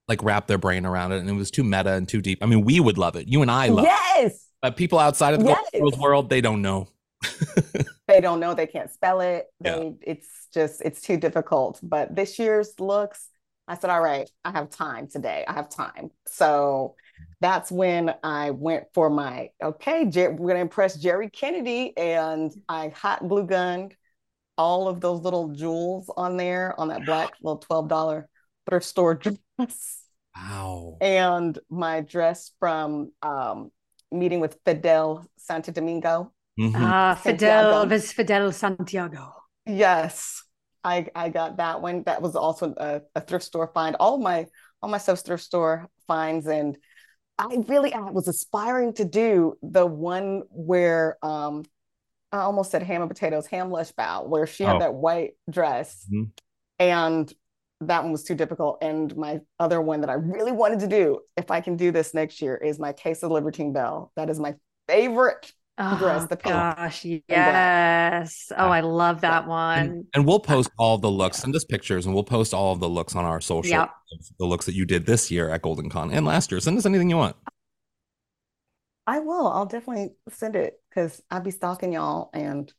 [0.08, 2.38] like wrap their brain around it, and it was too meta and too deep.
[2.42, 4.48] I mean, we would love it, you and I love, it, yes.
[4.60, 5.98] but people outside of the Yes.
[5.98, 6.88] World, they don't know.
[8.08, 9.76] they don't know they can't spell it Yeah.
[9.76, 13.28] they it's just it's too difficult but this year's looks
[13.68, 15.44] i said all right i have time today.
[15.46, 16.10] I have time.
[16.26, 16.94] So
[17.40, 22.52] that's when i went for my okay Jer- we're going to impress jerry kennedy and
[22.68, 23.94] i hot glue gunned
[24.58, 28.24] all of those little jewels on there on that black little $12
[28.68, 29.14] thrift store
[29.58, 30.02] dress.
[30.36, 30.96] Wow.
[31.00, 33.70] and my dress from um,
[34.10, 36.32] meeting with fidel santo domingo.
[36.58, 36.72] Mhm.
[36.76, 39.32] ah fidel vis fidel santiago.
[39.66, 40.42] Yes,
[40.84, 42.02] I I got that one.
[42.04, 43.96] That was also a, a thrift store find.
[44.00, 44.46] All my
[44.80, 46.76] all my stuff thrift store finds, and
[47.38, 51.64] I really I was aspiring to do the one where um
[52.32, 54.78] I almost said ham and potatoes, ham lush bow, where she had Oh.
[54.80, 56.30] that white dress, Mhm.
[56.78, 57.32] and
[57.82, 58.78] that one was too difficult.
[58.80, 62.14] And my other one that I really wanted to do, if I can do this
[62.14, 64.12] next year, is my case of Libertine Belle.
[64.16, 64.54] That is my
[64.88, 65.52] favorite.
[65.98, 68.52] Dress, Oh the pink gosh, yes.
[68.56, 70.04] Oh, I love that one.
[70.14, 72.88] and we'll post all the looks, send us pictures, and we'll post all of the
[72.88, 73.70] looks on our social.
[73.70, 73.90] Yep.
[74.38, 76.60] The looks that you did this year at Golden Con and last year.
[76.60, 77.36] Send us anything you want.
[79.06, 79.46] I will.
[79.46, 82.72] I'll definitely send it because I'll be stalking y'all, and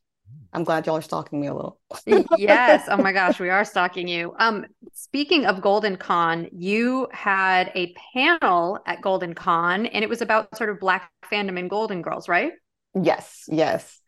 [0.53, 1.79] I'm glad y'all are stalking me a little.
[2.37, 2.87] yes.
[2.89, 4.33] Oh my gosh, we are stalking you.
[4.37, 10.21] Um, speaking of Golden Con, you had a panel at Golden Con, and it was
[10.21, 12.53] about sort of Black fandom and Golden Girls, right?
[13.01, 13.99] Yes, yes.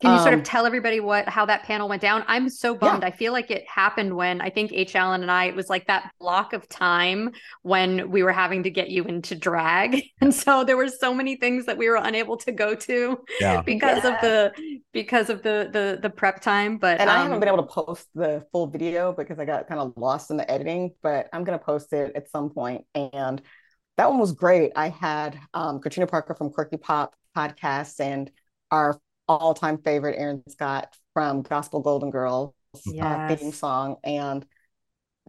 [0.00, 2.22] Can you sort of Um, tell everybody what how that panel went down?
[2.28, 3.02] I'm so bummed.
[3.02, 4.94] I feel like it happened when I think H.
[4.94, 8.70] Alan and I, it was like that block of time when we were having to
[8.70, 10.02] get you into drag.
[10.20, 13.60] And so there were so many things that we were unable to go to Yeah.
[13.66, 14.52] because of the
[14.92, 16.78] because of the the the prep time.
[16.78, 19.66] But And I um, haven't been able to post the full video because I got
[19.66, 22.84] kind of lost in the editing, but I'm gonna post it at some point.
[22.94, 23.42] And
[23.96, 24.72] that one was great.
[24.76, 28.30] I had um, Katrina Parker from Quirky Pop podcast and
[28.70, 28.98] our
[29.28, 32.54] all-time favorite Aaron Scott from Gospel Golden Girls
[33.00, 33.96] uh, theme song.
[34.02, 34.44] And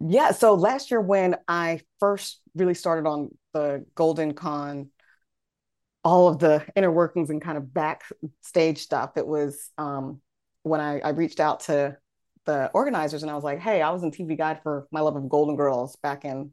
[0.01, 4.89] yeah, so last year when I first really started on the Golden Con
[6.03, 9.17] all of the inner workings and kind of backstage stuff.
[9.17, 10.21] It was um,
[10.63, 11.97] when I, I reached out to
[12.45, 15.17] the organizers and I was like, hey, I was in TV Guide for my love
[15.17, 16.51] of Golden Girls back in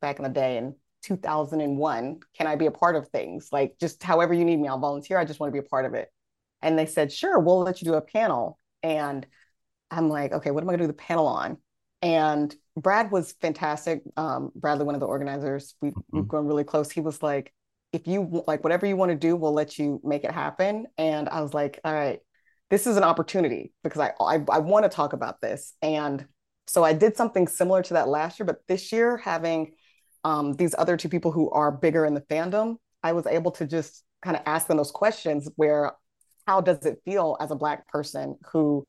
[0.00, 2.20] back in the day in 2001.
[2.36, 3.48] Can I be a part of things?
[3.52, 5.18] Like just however you need me, I'll volunteer.
[5.18, 6.08] I just want to be a part of it.
[6.62, 8.58] And they said, sure, we'll let you do a panel.
[8.82, 9.26] And
[9.90, 11.58] I'm like, okay, what am I gonna do the panel on?
[12.00, 14.02] And Brad was fantastic.
[14.16, 16.00] Um, Bradley, one of the organizers, we, mm-hmm.
[16.18, 16.90] we've grown really close.
[16.90, 17.52] He was like,
[17.92, 20.86] if you like whatever you want to do, we'll let you make it happen.
[20.96, 22.20] And I was like, all right,
[22.70, 25.74] this is an opportunity because I I, I want to talk about this.
[25.82, 26.26] And
[26.66, 29.72] so I did something similar to that last year, but this year having
[30.24, 33.66] um, these other two people who are bigger in the fandom, I was able to
[33.66, 35.92] just kind of ask them those questions where
[36.46, 38.86] how does it feel as a black person who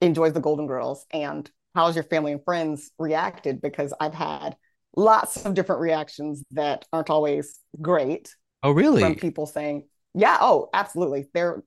[0.00, 4.56] enjoys the Golden Girls and how's your family and friends reacted because I've had
[4.96, 8.34] lots of different reactions that aren't always great.
[8.62, 9.02] Oh, really?
[9.02, 11.26] From people saying, yeah, oh, absolutely.
[11.34, 11.62] They're,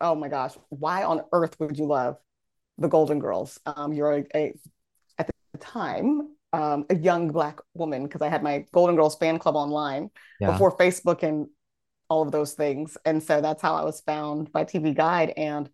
[0.00, 2.16] oh my gosh, why on earth would you love
[2.78, 3.58] the Golden Girls?
[3.66, 4.54] Um, you're a, a
[5.18, 9.38] at the time, um, a young black woman, because I had my Golden Girls fan
[9.38, 10.10] club online
[10.40, 10.52] yeah.
[10.52, 11.48] before Facebook and
[12.08, 12.96] all of those things.
[13.04, 15.32] And so that's how I was found by TV Guide.
[15.36, 15.70] And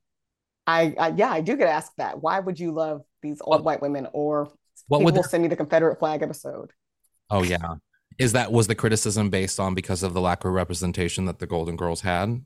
[0.66, 2.22] I, I yeah, I do get asked that.
[2.22, 4.06] Why would you love these old white women?
[4.12, 4.52] Or
[4.88, 6.72] what people would send me the Confederate flag episode.
[7.30, 7.76] Oh yeah.
[8.18, 11.46] Is that was the criticism based on because of the lack of representation that the
[11.46, 12.42] Golden Girls had?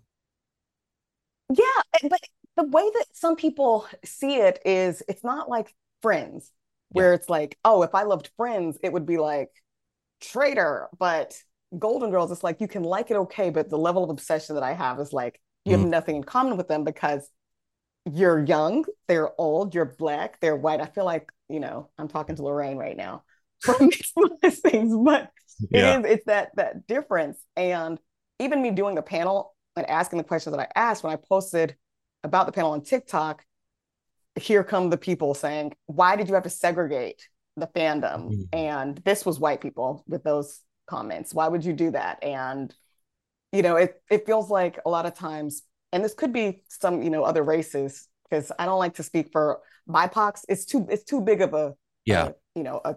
[1.52, 2.20] Yeah, but
[2.56, 6.50] the way that some people see it is it's not like Friends,
[6.90, 7.16] where yeah.
[7.16, 9.50] it's like, oh, if I loved Friends, it would be like
[10.20, 10.88] traitor.
[10.98, 11.34] But
[11.78, 14.64] Golden Girls, it's like you can like it okay, but the level of obsession that
[14.64, 15.80] I have is like you mm.
[15.80, 17.28] have nothing in common with them because
[18.10, 20.80] you're young, they're old, you're black, they're white.
[20.80, 23.24] I feel like, you know, I'm talking to Lorraine right now
[23.60, 23.90] from
[24.42, 25.30] these things, but
[25.70, 25.98] yeah.
[25.98, 27.38] it is it's that that difference.
[27.56, 27.98] And
[28.38, 31.76] even me doing the panel and asking the questions that I asked when I posted
[32.24, 33.44] about the panel on TikTok,
[34.40, 38.30] here come the people saying, Why did you have to segregate the fandom?
[38.30, 38.42] Mm-hmm.
[38.52, 41.34] And this was white people with those comments.
[41.34, 42.22] Why would you do that?
[42.22, 42.74] And
[43.52, 47.02] you know, it it feels like a lot of times, and this could be some,
[47.02, 50.44] you know, other races, because I don't like to speak for BIPOCs.
[50.48, 51.74] It's too it's too big of a
[52.04, 52.94] yeah, a, you know, a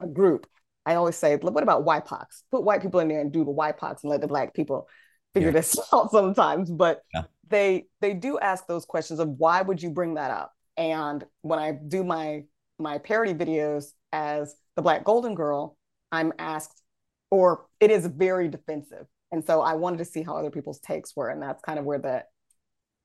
[0.00, 0.46] a group,
[0.84, 2.42] I always say, what about WIPOCs?
[2.50, 4.88] Put white people in there and do the WIPOCs and let the black people
[5.34, 5.54] figure yeah.
[5.54, 6.70] this out sometimes.
[6.70, 7.24] But yeah.
[7.48, 10.52] they they do ask those questions of why would you bring that up?
[10.76, 12.44] And when I do my
[12.78, 15.76] my parody videos as the Black Golden Girl,
[16.12, 16.82] I'm asked,
[17.30, 19.06] or it is very defensive.
[19.32, 21.30] And so I wanted to see how other people's takes were.
[21.30, 22.24] And that's kind of where the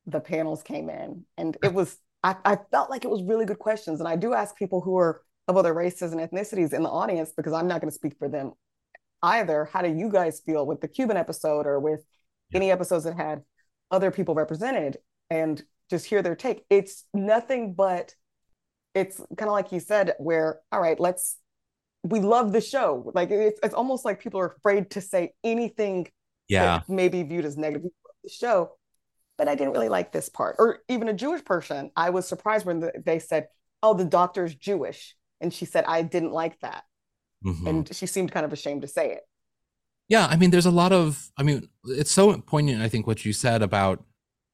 [0.05, 1.25] the panels came in.
[1.37, 3.99] And it was I, I felt like it was really good questions.
[3.99, 7.33] And I do ask people who are of other races and ethnicities in the audience
[7.35, 8.53] because I'm not going to speak for them
[9.23, 9.65] either.
[9.65, 12.01] How do you guys feel with the Cuban episode or with
[12.51, 12.57] yeah.
[12.57, 13.41] any episodes that had
[13.89, 14.97] other people represented
[15.29, 16.65] and just hear their take?
[16.71, 18.15] It's nothing but
[18.95, 21.37] it's kind of like you said, where all right, let's
[22.03, 23.11] we love the show.
[23.13, 26.07] Like it's it's almost like people are afraid to say anything
[26.47, 27.91] yeah that may be viewed as negative
[28.23, 28.71] the show.
[29.37, 30.55] But I didn't really like this part.
[30.57, 33.47] Or even a Jewish person, I was surprised when the, they said,
[33.83, 36.83] "Oh, the doctor's Jewish." And she said, I didn't like that.
[37.43, 37.67] Mm-hmm.
[37.67, 39.21] And she seemed kind of ashamed to say it.
[40.07, 40.27] Yeah.
[40.27, 43.33] I mean, there's a lot of, I mean, it's so poignant, I think, what you
[43.33, 44.03] said about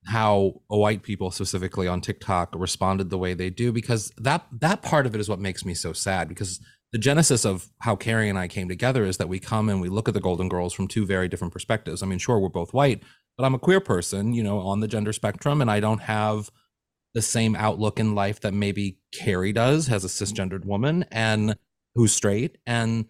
[0.07, 5.05] how white people specifically on TikTok responded the way they do, because that that part
[5.05, 6.59] of it is what makes me so sad because
[6.93, 9.89] the genesis of how Kerri and I came together is that we come and we
[9.89, 12.01] look at the Golden Girls from two very different perspectives.
[12.01, 13.03] I mean, sure, we're both white,
[13.37, 16.49] but I'm a queer person, you know, on the gender spectrum, and I don't have
[17.13, 21.57] the same outlook in life that maybe Kerri does as a cisgendered woman and
[21.95, 22.57] who's straight.
[22.65, 23.05] And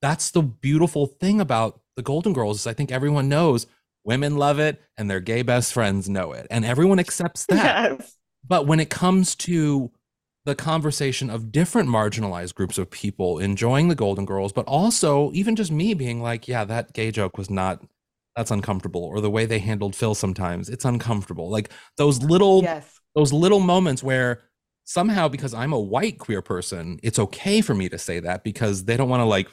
[0.00, 3.66] that's the beautiful thing about the Golden Girls is I think everyone knows
[4.04, 6.46] women love it and their gay best friends know it.
[6.50, 7.98] And everyone accepts that.
[7.98, 8.16] Yes.
[8.46, 9.90] But when it comes to
[10.44, 15.54] the conversation of different marginalized groups of people enjoying the Golden Girls, but also even
[15.54, 17.82] just me being like, yeah, that gay joke was not
[18.36, 23.00] that's uncomfortable or the way they handled Phil sometimes it's uncomfortable like those little yes
[23.14, 24.42] those little moments where
[24.84, 28.84] somehow because I'm a white queer person, it's okay for me to say that because
[28.84, 29.48] they don't want to like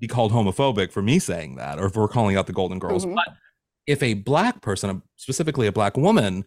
[0.00, 3.04] be called homophobic for me saying that or if we're calling out the Golden Girls.
[3.04, 3.14] Mm-hmm.
[3.14, 3.28] But
[3.86, 6.44] if a black person, specifically a black woman,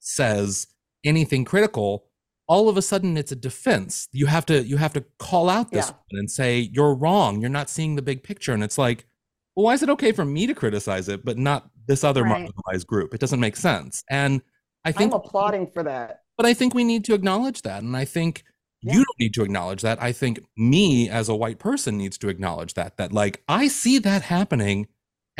[0.00, 0.66] says
[1.04, 2.06] anything critical,
[2.48, 4.08] all of a sudden it's a defense.
[4.12, 6.18] You have to you have to call out this yeah.
[6.18, 7.40] and say you're wrong.
[7.40, 9.06] You're not seeing the big picture, and it's like,
[9.54, 12.48] well, why is it okay for me to criticize it, but not this other right.
[12.48, 13.14] marginalized group?
[13.14, 14.02] It doesn't make sense.
[14.10, 14.42] And
[14.84, 16.20] I think I'm applauding for that.
[16.36, 17.82] But I think we need to acknowledge that.
[17.82, 18.42] And I think
[18.82, 18.94] yeah.
[18.94, 20.02] you don't need to acknowledge that.
[20.02, 23.98] I think me as a white person needs to acknowledge that, that like I see
[23.98, 24.88] that happening.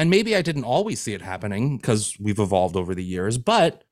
[0.03, 3.85] And maybe I didn't always see it happening because we've evolved over the years, but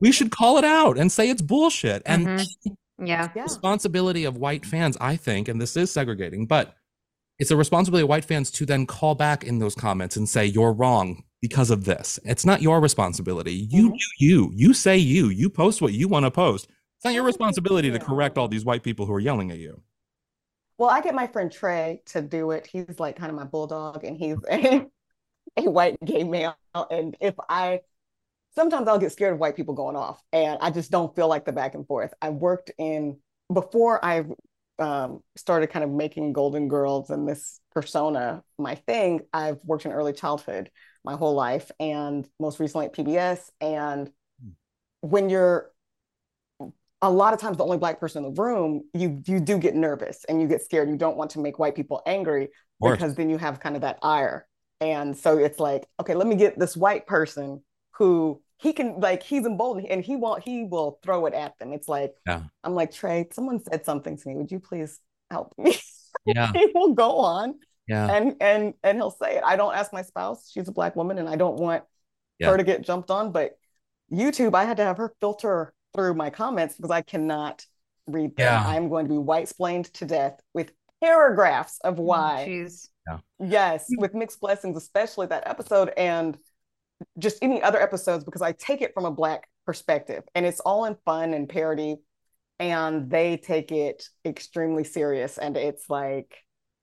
[0.00, 2.00] we should call it out and say it's bullshit.
[2.06, 3.04] And Mm-hmm.
[3.04, 3.28] Yeah.
[3.36, 3.42] Yeah.
[3.42, 6.74] responsibility of white fans, I think, and this is segregating, but
[7.38, 10.46] it's a responsibility of white fans to then call back in those comments and say,
[10.46, 12.18] you're wrong because of this.
[12.24, 13.52] It's not your responsibility.
[13.52, 13.98] You Mhm.
[13.98, 14.52] do you.
[14.54, 15.28] You say you.
[15.28, 16.64] You post what you want to post.
[16.96, 19.82] It's not your responsibility to correct all these white people who are yelling at you.
[20.78, 22.66] Well, I get my friend Trey to do it.
[22.66, 24.38] He's like kind of my bulldog, and he's
[25.56, 26.56] a, white gay male.
[26.74, 27.80] And if I
[28.54, 31.44] sometimes I'll get scared of white people going off, and I just don't feel like
[31.44, 32.12] the back and forth.
[32.20, 33.18] I worked in
[33.52, 34.24] before I
[34.78, 39.20] um, started kind of making Golden Girls and this persona my thing.
[39.32, 40.70] I've worked in early childhood
[41.04, 43.50] my whole life, and most recently at PBS.
[43.60, 44.10] And
[45.00, 45.70] when you're
[47.02, 49.74] a lot of times the only black person in the room, you you do get
[49.74, 50.88] nervous and you get scared.
[50.88, 52.48] You don't want to make white people angry
[52.80, 54.46] because then you have kind of that ire.
[54.90, 59.22] And so it's like, okay, let me get this white person who he can like
[59.22, 61.72] he's emboldened and he won't he will throw it at them.
[61.72, 62.42] It's like Yeah.
[62.64, 64.36] I'm like, Trey, someone said something to me.
[64.36, 64.98] Would you please
[65.30, 65.76] help me?
[66.24, 66.52] Yeah.
[66.52, 68.06] he will go on Yeah.
[68.14, 69.42] and and and he'll say it.
[69.44, 70.50] I don't ask my spouse.
[70.50, 71.84] She's a black woman and I don't want
[72.38, 72.50] Yeah.
[72.50, 73.32] her to get jumped on.
[73.32, 73.58] But
[74.12, 77.66] YouTube, I had to have her filter through my comments because I cannot
[78.06, 78.44] read them.
[78.46, 78.62] Yeah.
[78.64, 82.52] I'm going to be white splained to death with paragraphs of mm, why.
[83.08, 83.20] Jeez.
[83.40, 86.38] Yes, with mixed blessings, especially that episode and
[87.18, 90.84] just any other episodes because I take it from a black perspective and it's all
[90.84, 91.96] in fun and parody
[92.58, 96.36] and they take it extremely serious and it's like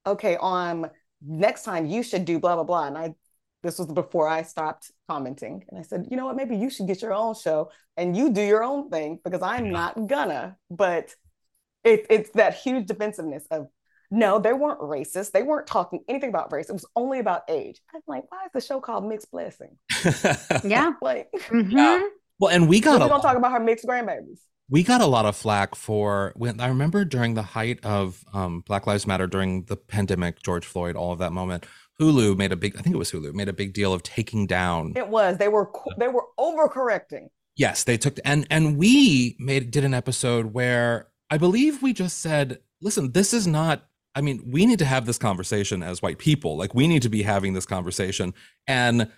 [0.06, 0.90] okay on
[1.26, 3.14] next time you should do blah blah blah and I
[3.64, 6.36] this was before I stopped commenting and I said you know what?
[6.36, 9.72] Maybe you should get your own show and you do your own thing because I'm
[9.72, 10.58] not gonna.
[10.72, 11.14] But
[11.84, 13.68] it, it's that huge defensiveness of
[14.12, 15.32] no, they weren't racist.
[15.32, 16.70] They weren't talking anything about race.
[16.70, 17.80] It was only about age.
[17.94, 19.78] I'm like, why is the show called Mixed Blessing?
[20.64, 20.94] Yeah.
[21.02, 22.08] Like, mm-hmm.
[22.40, 22.94] well, and we got.
[22.94, 24.40] we're got a gonna talk about her mixed grandbabies.
[24.70, 28.62] we got a lot of flack for when I remember during the height of um,
[28.66, 31.66] Black Lives Matter during the pandemic, George Floyd, all of that moment.
[32.00, 34.48] Hulu made a big, I think it was Hulu, made a big deal of taking
[34.48, 35.38] down It was.
[35.38, 37.28] They were they were overcorrecting.
[37.56, 42.20] Yes, they took and and we made did an episode where I believe we just
[42.20, 43.89] said, listen, this is not
[44.20, 46.58] I mean, we need to have this conversation as white people.
[46.58, 48.34] Like we need to be having this conversation
[48.68, 49.10] and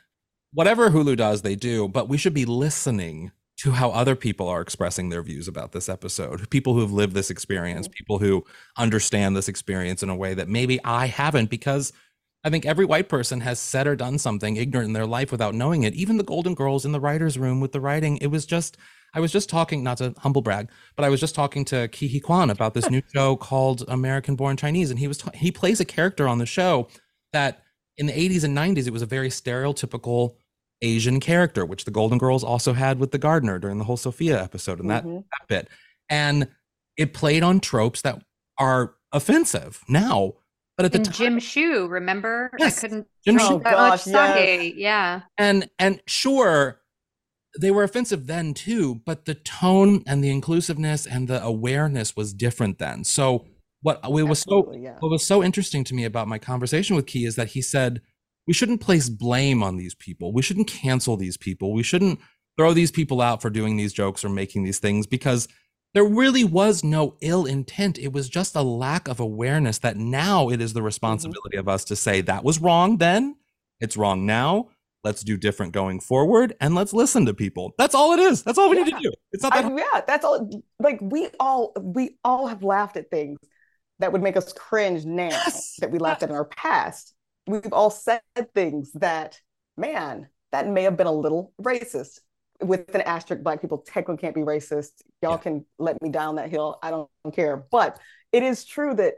[0.53, 4.61] whatever Hulu does, they do, but we should be listening to how other people are
[4.61, 6.47] expressing their views about this episode.
[6.51, 7.93] People who have lived this experience, mm-hmm.
[7.93, 8.45] people who
[8.77, 11.91] understand this experience in a way that maybe I haven't because
[12.43, 15.55] I think every white person has said or done something ignorant in their life without
[15.55, 15.95] knowing it.
[15.95, 18.77] Even the Golden Girls in the writer's room with the writing, it was just,
[19.13, 22.09] I was just talking, not to humble brag, but I was just talking to Ke
[22.09, 24.89] Huy Quan about this new show called American Born Chinese.
[24.89, 26.87] And he was, ta- he plays a character on the show
[27.33, 27.63] that
[27.97, 30.35] in the 80s and 90s, it was a very stereotypical
[30.81, 34.41] Asian character, which the Golden Girls also had with the gardener during the whole Sophia
[34.41, 35.23] episode and that, Mhm.
[35.39, 35.67] that bit.
[36.09, 36.47] And
[36.97, 38.23] it played on tropes that
[38.57, 40.33] are offensive now.
[40.77, 42.49] But at the And time, Jim Shoe, remember?
[42.57, 42.77] Yes.
[42.77, 44.73] I couldn't Jim drink Oh, that much gosh, yes.
[44.75, 45.21] Yeah.
[45.37, 46.80] and and sure
[47.59, 52.33] they were offensive then too but the tone and the inclusiveness and the awareness was
[52.33, 53.03] different then.
[53.03, 53.45] So
[53.81, 54.97] what was so yeah.
[54.99, 58.01] what was so interesting to me about my conversation with Ke is that he said
[58.47, 60.33] we shouldn't place blame on these people.
[60.33, 61.73] We shouldn't cancel these people.
[61.73, 62.19] We shouldn't
[62.57, 65.47] throw these people out for doing these jokes or making these things because
[65.93, 67.97] there really was no ill intent.
[67.97, 70.85] It was just a lack of awareness that now it is the mm-hmm.
[70.85, 73.35] responsibility of us to say that was wrong then.
[73.79, 74.69] It's wrong now
[75.03, 78.57] let's do different going forward and let's listen to people that's all it is that's
[78.57, 80.49] all we need to do it's not that I, yeah, that's all.
[80.79, 83.39] Like we all we all have laughed at things
[83.99, 85.75] that would make us cringe now Yes.
[85.79, 87.13] that we laughed at in our past.
[87.47, 88.21] We've all said
[88.53, 89.39] things that,
[89.77, 92.19] man, that may have been a little racist.
[92.61, 95.01] With an asterisk, black people technically can't be racist.
[95.21, 95.37] Y'all Yeah.
[95.37, 96.77] can let me down that hill.
[96.83, 97.57] I don't care.
[97.71, 97.99] But
[98.31, 99.15] it is true that,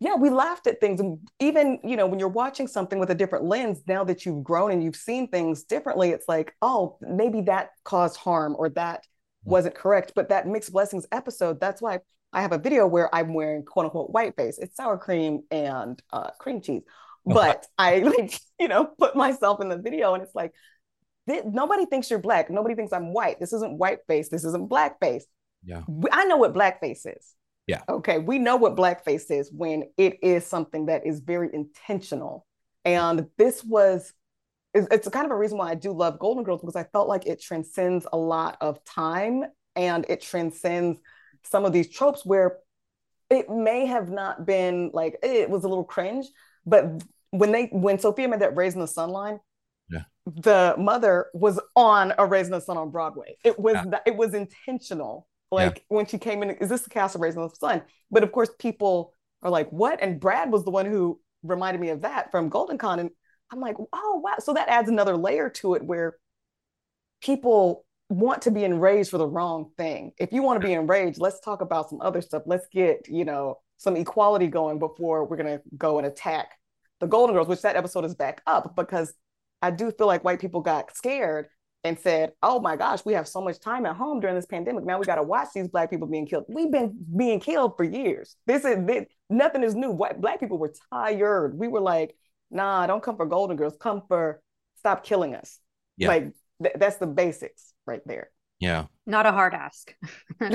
[0.00, 1.00] yeah, we laughed at things.
[1.00, 4.44] And even, you know, when you're watching something with a different lens, now that you've
[4.44, 9.04] grown and you've seen things differently, it's like, oh, maybe that caused harm or that
[9.44, 10.12] wasn't correct.
[10.14, 11.98] But that mixed blessings episode, that's why
[12.32, 14.58] I have a video where I'm wearing quote unquote white face.
[14.58, 16.82] It's sour cream and uh, cream cheese.
[17.26, 20.52] But I like, you know, put myself in the video and it's like,
[21.28, 22.50] th- nobody thinks you're black.
[22.50, 23.40] Nobody thinks I'm white.
[23.40, 24.28] This isn't white face.
[24.28, 25.26] This isn't black face.
[25.64, 25.82] Yeah.
[26.12, 27.34] I know what blackface is.
[27.68, 27.82] Yeah.
[27.88, 28.18] Okay.
[28.18, 32.46] We know what blackface is when it is something that is very intentional.
[32.84, 34.12] And this was,
[34.72, 37.26] it's, kind of a reason why I do love Golden Girls because I felt like
[37.26, 39.44] it transcends a lot of time
[39.76, 40.98] and it transcends
[41.44, 42.56] some of these tropes where
[43.30, 46.26] it may have not been like it was a little cringe,
[46.64, 46.86] but
[47.30, 49.38] when they when Sophia made that Raisin in the Sun line,
[49.90, 50.04] Yeah.
[50.24, 53.36] the mother was on a Raising the Sun on Broadway.
[53.44, 53.98] It was Yeah.
[54.06, 55.27] it was intentional.
[55.50, 57.82] Like when she came in, is this the cast of Raising the Sun?
[58.10, 61.90] But of course, people are like, "What?" And Brad was the one who reminded me
[61.90, 63.10] of that from Golden Con, and
[63.50, 66.18] I'm like, "Oh wow!" So that adds another layer to it where
[67.22, 70.12] people want to be enraged for the wrong thing.
[70.18, 72.42] If you want to be enraged, let's talk about some other stuff.
[72.46, 76.50] Let's get you know some equality going before we're gonna go and attack
[77.00, 79.14] the Golden Girls, which that episode is back up because
[79.62, 81.48] I do feel like white people got scared
[81.84, 84.84] and said, "Oh my gosh, we have so much time at home during this pandemic.
[84.84, 86.44] Now we got to watch these black people being killed.
[86.48, 88.36] We've been being killed for years.
[88.46, 89.90] This is this, nothing is new.
[89.90, 91.56] White black people were tired.
[91.58, 92.14] We were like,
[92.50, 93.76] nah, don't come for Golden Girls.
[93.78, 94.40] Come for
[94.78, 95.58] stop killing us.
[95.96, 96.08] Yeah.
[96.08, 98.30] Like th- that's the basics right there.
[98.58, 98.86] Yeah.
[99.06, 99.94] Not a hard ask.
[100.40, 100.52] Not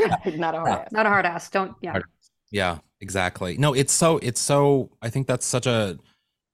[0.55, 0.75] a hard Yeah.
[0.83, 0.91] ask.
[0.91, 1.51] Not a hard ask.
[1.51, 1.91] Don't yeah.
[1.91, 2.03] Hard-
[2.51, 3.57] Yeah, exactly.
[3.57, 5.97] No, it's so it's so I think that's such a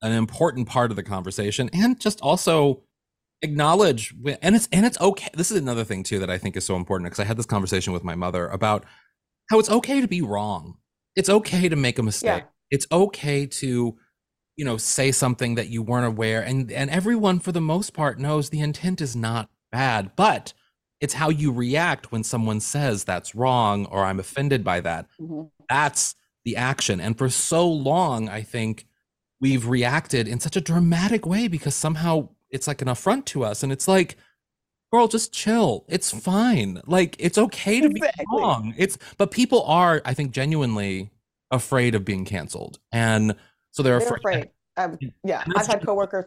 [0.02, 2.84] an important part of the conversation and just also
[3.42, 5.30] acknowledge and it's and it's okay.
[5.34, 7.46] This is another thing too that I think is so important because I had this
[7.46, 8.86] conversation with my mother about
[9.50, 10.78] how it's okay to be wrong.
[11.16, 12.44] It's okay to make a mistake.
[12.72, 13.98] It's okay to
[14.58, 18.20] you know say something that you weren't aware and and everyone for the most part
[18.20, 20.54] knows the intent is not bad, but
[21.00, 25.50] it's how you react when someone says that's wrong or I'm offended by that Mhm.
[25.70, 26.16] that's
[26.46, 27.00] the action.
[27.00, 28.86] And for so long, I think
[29.42, 33.64] we've reacted in such a dramatic way because somehow it's like an affront to us.
[33.64, 34.18] And it's like,
[34.92, 35.86] girl, just chill.
[35.88, 36.22] It's mm.
[36.22, 36.82] fine.
[36.86, 38.26] Like it's okay to Exactly.
[38.30, 38.74] be wrong.
[38.78, 41.12] It's but people are, I think, genuinely
[41.52, 42.80] afraid of being canceled.
[42.92, 43.36] And
[43.72, 44.50] so they're, They're afraid.
[44.78, 45.14] afraid.
[45.24, 46.26] Yeah, I've had coworkers.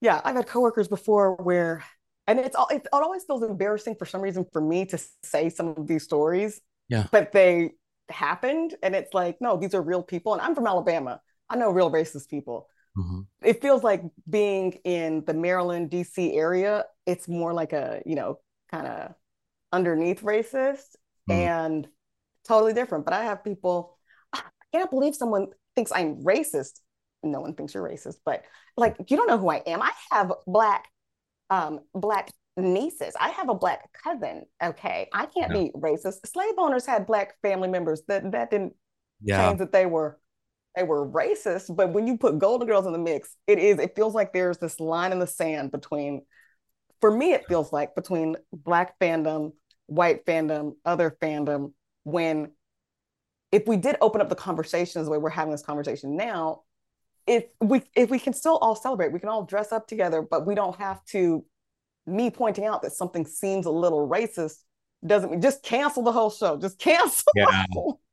[0.00, 1.84] Yeah, I've had coworkers before where,
[2.26, 5.68] and it's all it always feels embarrassing for some reason for me to say some
[5.68, 6.60] of these stories.
[6.88, 7.06] Yeah.
[7.12, 7.72] But they
[8.08, 11.20] happened, and it's like, no, these are real people, and I'm from Alabama.
[11.48, 12.68] I know real racist people.
[12.96, 13.26] Mhm.
[13.42, 16.86] It feels like being in the Maryland, DC area.
[17.06, 19.14] It's more like a you know kind of
[19.72, 20.96] underneath racist
[21.28, 21.34] Mhm.
[21.34, 21.88] and
[22.46, 23.04] totally different.
[23.04, 23.96] But I have people.
[24.32, 26.80] "Ah, I can't believe someone thinks I'm racist.
[27.22, 28.44] No one thinks you're racist, but
[28.76, 29.82] like you don't know who I am.
[29.82, 30.88] I have black,
[31.50, 33.14] um, black nieces.
[33.18, 34.46] I have a black cousin.
[34.62, 35.62] Okay, I can't Yeah.
[35.64, 36.26] be racist.
[36.26, 38.02] Slave owners had black family members.
[38.08, 38.76] That that didn't
[39.20, 39.46] Yeah.
[39.48, 40.19] change that they were
[40.76, 41.74] they were racist.
[41.74, 43.78] But when you put Golden Girls in the mix, it is.
[43.78, 46.22] It feels like there's this line in the sand between.
[47.00, 49.52] For me, it feels like between black fandom,
[49.86, 51.72] white fandom, other fandom.
[52.04, 52.52] When
[53.52, 56.62] if we did open up the conversations the way we're having this conversation now,
[57.26, 60.46] if we if we can still all celebrate, we can all dress up together, but
[60.46, 61.44] we don't have to.
[62.06, 64.56] Me pointing out that something seems a little racist
[65.06, 66.56] doesn't mean just cancel the whole show.
[66.56, 67.30] Just cancel.
[67.36, 67.64] Yeah.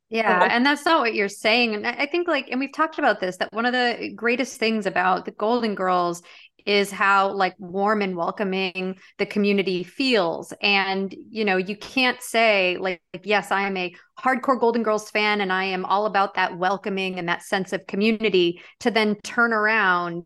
[0.09, 1.75] Yeah, and that's not what you're saying.
[1.75, 4.57] And I I think like, and we've talked about this, that one of the greatest
[4.57, 6.21] things about the Golden Girls
[6.65, 10.53] is how like warm and welcoming the community feels.
[10.61, 15.41] And you know, you can't say like, yes, I am a hardcore Golden Girls fan
[15.41, 19.51] and I am all about that welcoming and that sense of community to then turn
[19.53, 20.25] around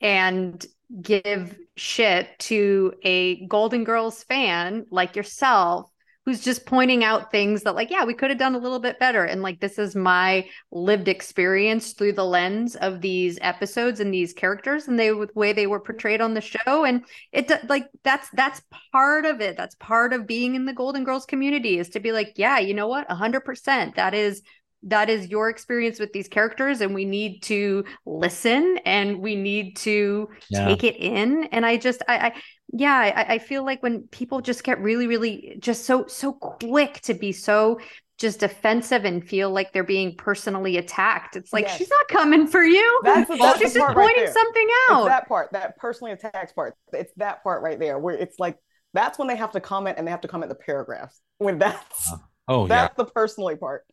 [0.00, 0.64] and
[1.02, 5.90] give shit to a Golden Girls fan like yourself
[6.26, 8.98] who's just pointing out things that like yeah we could have done a little bit
[8.98, 9.24] better.
[9.24, 14.32] And like this is my lived experience through the lens of these episodes and these
[14.32, 16.84] characters and they the way they were portrayed on the show.
[16.84, 18.60] And it like that's that's
[18.92, 19.56] part of it.
[19.56, 22.74] That's part of being in the golden girls community is to be like yeah you
[22.74, 23.08] know what?
[23.08, 24.42] 100% that is
[24.86, 29.76] that is your experience with these characters and we need to listen and we need
[29.76, 30.66] to Yeah.
[30.66, 32.32] take it in and i just i, I
[32.72, 37.00] yeah I, I feel like when people just get really really just so so quick
[37.02, 37.78] to be so
[38.18, 41.76] just defensive and feel like they're being personally attacked it's like Yes.
[41.78, 44.32] she's not coming for you That's, that's she's the just part right pointing there.
[44.32, 46.74] something It's out that part, that personally attacks part.
[46.92, 48.56] It's that part right there where it's like
[48.94, 51.20] that's when they have to comment and they have to comment the paragraphs.
[51.38, 52.12] When that's
[52.48, 52.68] Oh yeah.
[52.68, 53.84] that's the personally part.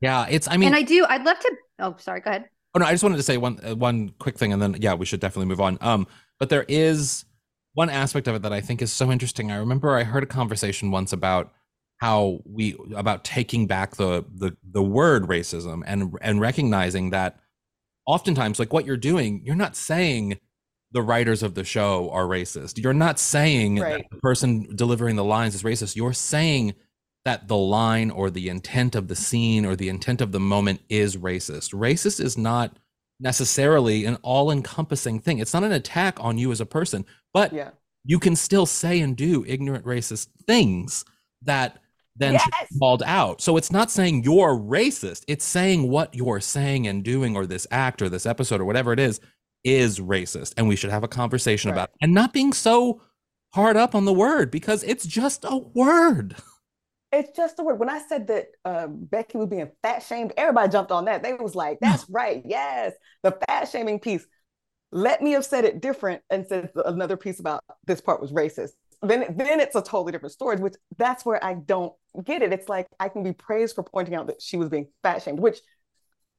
[0.00, 0.26] Yeah.
[0.28, 2.86] It's I mean and i do i'd love to oh sorry go ahead Oh no,
[2.86, 5.20] I just wanted to say one uh, one quick thing, and then yeah, we should
[5.20, 5.78] definitely move on.
[5.80, 6.06] Um,
[6.38, 7.24] but there is
[7.72, 9.50] one aspect of it that I think is so interesting.
[9.50, 11.52] I remember I heard a conversation once about
[11.98, 17.40] how we about taking back the the the word racism and and recognizing that
[18.06, 20.38] oftentimes, like what you're doing, you're not saying
[20.92, 22.78] the writers of the show are racist.
[22.78, 25.96] You're not saying that the person delivering the lines is racist.
[25.96, 26.74] You're saying
[27.28, 30.80] that the line or the intent of the scene or the intent of the moment
[30.88, 31.74] is racist.
[31.74, 32.78] Racist is not
[33.20, 35.38] necessarily an all encompassing thing.
[35.38, 37.04] It's not an attack on you as a person,
[37.34, 37.72] but Yeah.
[38.02, 41.04] you can still say and do ignorant racist things
[41.42, 41.82] that
[42.16, 42.48] then Yes.
[42.80, 43.42] called out.
[43.42, 45.24] So it's not saying you're racist.
[45.28, 48.94] It's saying what you're saying and doing or this act or this episode or whatever
[48.94, 49.20] it is
[49.64, 53.02] is racist and we should have a conversation about it and not being so
[53.52, 56.34] hard up on the word because it's just a word.
[57.10, 57.78] It's just a word.
[57.78, 61.22] When I said that uh, Becky was being fat shamed, everybody jumped on that.
[61.22, 62.92] They was like, "That's right, yes,
[63.22, 64.26] the fat shaming piece."
[64.90, 68.70] Let me have said it different and said another piece about this part was racist.
[69.02, 70.56] Then, then it's a totally different story.
[70.56, 71.92] Which that's where I don't
[72.24, 72.52] get it.
[72.52, 75.40] It's like I can be praised for pointing out that she was being fat shamed,
[75.40, 75.58] which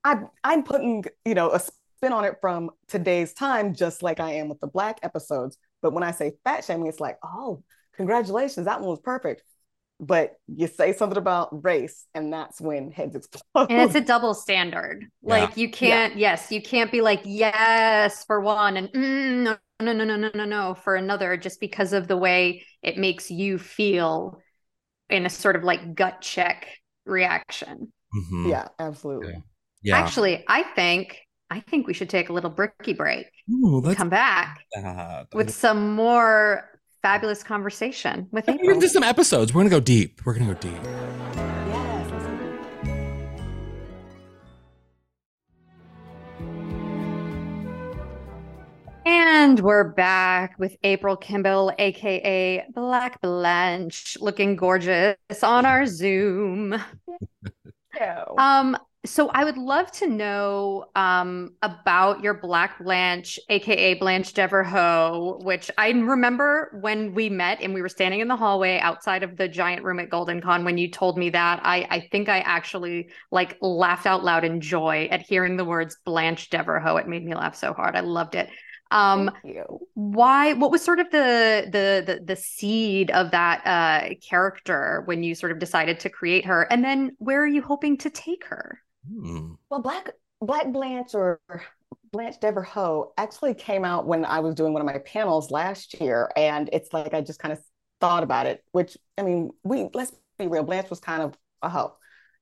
[0.03, 4.33] I I'm putting you know a spin on it from today's time, just like I
[4.33, 5.57] am with the black episodes.
[5.81, 7.63] But when I say fat shaming, it's like, oh,
[7.95, 9.43] congratulations, that one was perfect
[9.99, 14.33] but you say something about race and that's when heads explode and it's a double
[14.33, 15.49] standard Yeah.
[15.49, 19.93] like you can't yes you can't be like yes for one and mm, no no
[19.93, 23.57] no no no no no for another just because of the way it makes you
[23.57, 24.39] feel
[25.09, 26.67] in a sort of like gut check
[27.05, 28.49] reaction Mhm.
[28.49, 29.43] yeah absolutely
[29.81, 29.97] Yeah.
[29.97, 31.17] actually i think
[31.49, 35.27] i think we should take a little bricky break Ooh, let's come back that.
[35.33, 38.65] with some more fabulous conversation with April.
[38.65, 39.53] We're gonna do some episodes.
[39.53, 40.21] We're gonna go deep.
[40.25, 40.79] We're gonna go deep.
[40.83, 42.39] yes let's do it.
[49.05, 56.79] And we're back with April Kimble, aka Black Blanche, looking gorgeous on our Zoom.
[58.37, 65.39] Um, so I would love to know um about your Black Blanche, aka Blanche Devereaux,
[65.41, 69.37] which I remember when we met and we were standing in the hallway outside of
[69.37, 71.61] the giant room at Golden Con when you told me that.
[71.63, 75.97] I I think I actually like laughed out loud in joy at hearing the words
[76.03, 76.97] Blanche Devereaux.
[76.97, 77.95] It made me laugh so hard.
[77.95, 78.49] I loved it.
[78.91, 79.29] Um,
[79.93, 85.23] why what was sort of the the the, the seed of that uh character when
[85.23, 88.45] you sort of decided to create her and then where are you hoping to take
[88.45, 89.53] her Hmm.
[89.69, 90.09] Well, Black
[90.41, 91.39] Black Blanche or
[92.11, 96.31] Blanche Devereaux actually came out when I was doing one of my panels last year,
[96.35, 97.59] and it's like I just kind of
[98.01, 98.63] thought about it.
[98.71, 101.93] Which I mean, we let's be real, Blanche was kind of a hoe,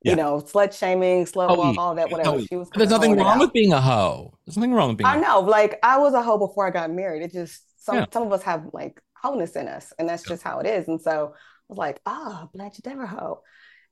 [0.04, 0.12] Yeah.
[0.12, 2.38] you know, slut shaming, slut Oh, walk, all that, whatever.
[2.38, 2.70] Oh, She was.
[2.70, 4.38] there's nothing wrong with being a hoe.
[4.46, 5.08] There's nothing wrong with being.
[5.10, 7.24] I know, like I was a hoe before I got married.
[7.24, 8.06] It just some Yeah.
[8.14, 10.88] some of us have like wholeness in us, and that's just how it is.
[10.88, 13.42] And so I was like, ah, Blanche Devereaux.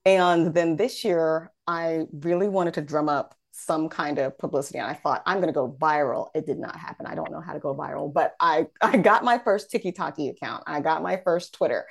[0.06, 4.88] And then this year, I really wanted to drum up some kind of publicity, and
[4.88, 6.28] I thought I'm going to go viral.
[6.36, 7.06] It did not happen.
[7.06, 10.64] I don't know how to go viral, but I I got my first TikTok account.
[10.68, 11.86] I got my first Twitter,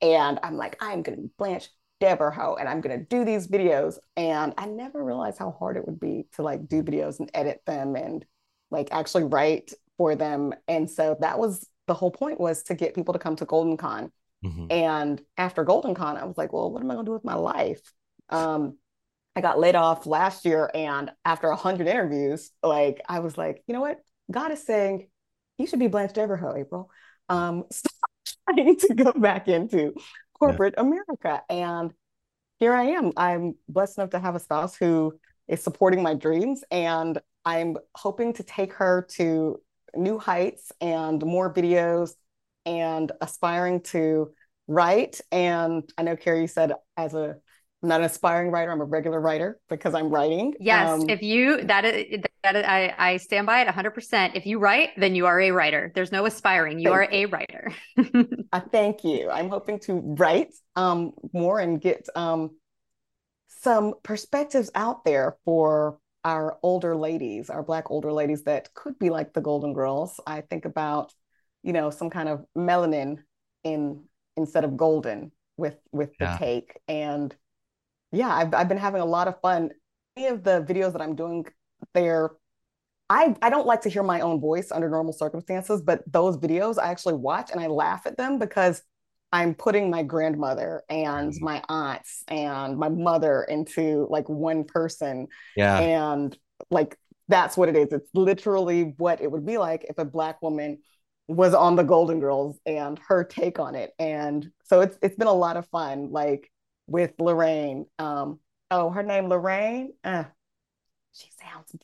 [0.00, 1.68] and I'm like, I'm going to be Blanche
[2.00, 3.98] Devereaux, and I'm going to do these videos.
[4.16, 7.60] And I never realized how hard it would be to like do videos and edit
[7.66, 8.24] them and
[8.70, 10.54] like actually write for them.
[10.66, 13.76] And so that was the whole point was to get people to come to Golden
[13.76, 14.10] Con.
[14.44, 14.66] Mhm.
[14.70, 17.24] And after Golden Con, I was like, well, what am I going to do with
[17.24, 17.80] my life?
[18.28, 18.78] Um,
[19.36, 23.62] I got laid off last year, and after a hundred interviews, like I was like,
[23.66, 23.98] you know what?
[24.30, 25.08] God is saying
[25.58, 26.90] you should be Blanche Devereaux, April.
[27.28, 27.92] Um, stop
[28.48, 29.94] trying to go back into
[30.38, 31.42] corporate America.
[31.48, 31.92] And
[32.58, 33.12] here I am.
[33.16, 35.18] I'm blessed enough to have a spouse who
[35.48, 39.60] is supporting my dreams, and I'm hoping to take her to
[39.94, 42.14] new heights and more videos
[42.66, 44.32] and aspiring to
[44.66, 45.20] write.
[45.32, 47.36] And I know Kerri you said as a
[47.82, 50.54] I'm not an aspiring writer, I'm a regular writer because I'm writing.
[50.60, 54.46] yes Um, if you that is that is, I, I stand by it 100% if
[54.46, 57.08] you write then you are a writer there's no aspiring you are you.
[57.10, 57.70] a writer
[58.52, 59.30] I thank you.
[59.30, 62.50] I'm hoping to write um, more and get um,
[63.62, 69.10] some perspectives out there for our older ladies, our Black older ladies that could be
[69.10, 70.20] like the Golden Girls.
[70.26, 71.12] I think about,
[71.62, 73.18] you know, some kind of melanin
[73.64, 74.04] in
[74.36, 76.38] instead of golden with with the Yeah.
[76.38, 76.78] take.
[76.88, 77.34] And
[78.12, 79.70] yeah, I've I've been having a lot of fun.
[80.16, 81.46] Any of the videos that I'm doing,
[81.94, 82.30] they're
[83.08, 86.78] I, I don't like to hear my own voice under normal circumstances, but those videos
[86.78, 88.82] I actually watch and I laugh at them because
[89.32, 91.40] I'm putting my grandmother and Mhm.
[91.40, 95.26] my aunts and my mother into like one person.
[95.56, 95.76] Yeah.
[95.80, 96.36] And
[96.70, 96.96] like
[97.28, 97.88] that's what it is.
[97.92, 100.78] It's literally what it would be like if a black woman
[101.30, 103.92] was on the Golden Girls and her take on it.
[103.98, 106.50] And so it's it's been a lot of fun, like
[106.88, 107.86] with Lorraine.
[107.98, 109.92] Um, oh, her name Lorraine.
[110.02, 110.24] Uh,
[111.12, 111.76] she sounds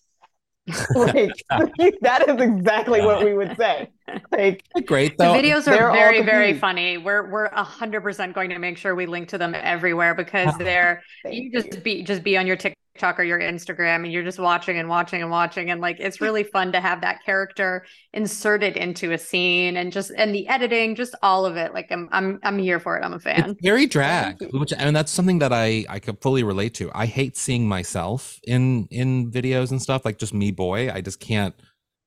[0.96, 1.30] like
[2.00, 3.88] that is exactly what we would say.
[4.32, 5.32] Like Great though.
[5.32, 9.28] the videos they're very very funny we're we're 100% going to make sure we link
[9.28, 12.56] to them everywhere because they're you just be just be on your
[12.96, 16.18] TikTok or your Instagram and you're just watching and watching and watching and like it's
[16.20, 17.84] really fun to have that character
[18.14, 22.08] inserted into a scene and just and the editing just all of it like I'm
[22.10, 25.40] I'm I'm here for it I'm a fan It's very drag, which and that's something
[25.40, 26.90] that I I could fully relate to.
[26.94, 30.90] I hate seeing myself in in videos and stuff like just me boy.
[30.90, 31.54] I just can't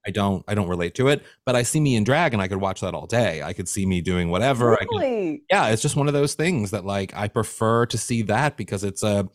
[0.07, 2.47] I don't I don't relate to it, but I see me in drag and I
[2.47, 3.43] could watch that all day.
[3.43, 4.73] I could see me doing whatever.
[4.73, 5.43] I could- Really?
[5.51, 8.83] yeah, it's just one of those things that like I prefer to see that because
[8.83, 9.27] it's a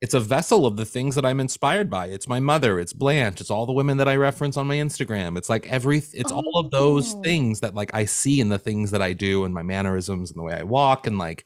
[0.00, 2.06] it's a vessel of the things that I'm inspired by.
[2.06, 5.36] It's my mother, it's Blanche, it's all the women that I reference on my Instagram.
[5.36, 7.22] It's like every it's all of those Oh.
[7.22, 10.38] things that like I see in the things that I do and my mannerisms and
[10.38, 11.44] the way I walk and like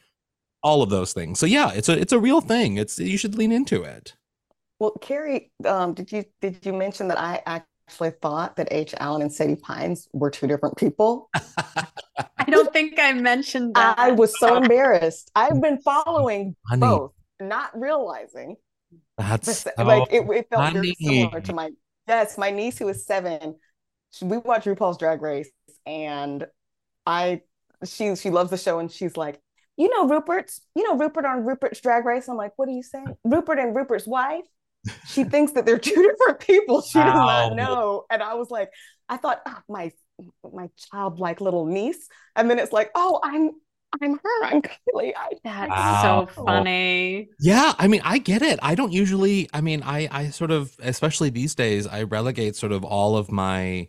[0.63, 1.39] all of those things.
[1.39, 2.77] So yeah, it's a it's a real thing.
[2.77, 4.15] It's you should lean into it.
[4.79, 8.95] Well, Kerri, um, did you did you mention that I actually thought that H.
[8.99, 11.29] Alan and Sadie Pines were two different people?
[11.35, 13.99] I don't think I mentioned that.
[13.99, 15.31] I was so embarrassed.
[15.35, 18.57] I've been following Honey, both, not realizing
[19.18, 21.70] that's so like it, it felt very similar to my
[22.09, 23.57] yes, my niece who is seven.
[24.22, 25.51] We watch RuPaul's Drag Race,
[25.87, 26.47] and
[27.07, 27.43] I
[27.85, 29.41] she she loves the show, and she's like,
[29.76, 32.28] you know, Rupert's, you know, Rupert on Rupert's Drag Race.
[32.28, 33.16] I'm like, what are you saying?
[33.24, 34.45] Rupert and Rupert's wife.
[35.07, 36.82] She thinks that they're two different people.
[36.82, 37.26] She does Wow.
[37.26, 38.05] not know.
[38.11, 38.70] And I was like,
[39.09, 39.93] I thought ah, my
[40.53, 42.07] my childlike little niece,
[42.37, 43.51] and then it's like, oh, I'm
[44.01, 44.45] I'm her.
[44.45, 45.12] I'm Kylie.
[45.16, 46.26] I, That's Wow.
[46.36, 47.28] so funny.
[47.38, 48.59] Yeah, I mean, I get it.
[48.62, 52.72] I don't usually, I mean, I I sort of, especially these days, I relegate sort
[52.72, 53.88] of all of my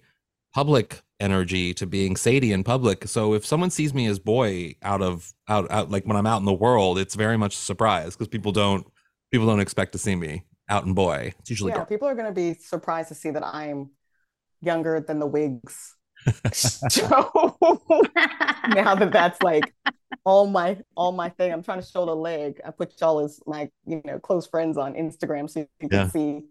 [0.54, 3.08] public energy to being Sadie in public.
[3.08, 6.40] So if someone sees me as boy out of out out like when I'm out
[6.40, 8.86] in the world, it's very much a surprise because people don't
[9.32, 11.34] people don't expect to see me out in boy.
[11.40, 11.86] It's usually yeah, girl.
[11.86, 13.92] people are going to be surprised to see that I'm
[14.62, 15.95] younger than the wigs
[16.54, 17.58] show.
[18.70, 19.74] now that that's like
[20.24, 21.52] all my all my thing.
[21.52, 22.60] I'm trying to show the leg.
[22.66, 25.88] I put y'all as my you know close friends on Instagram so you Yeah.
[26.04, 26.46] can see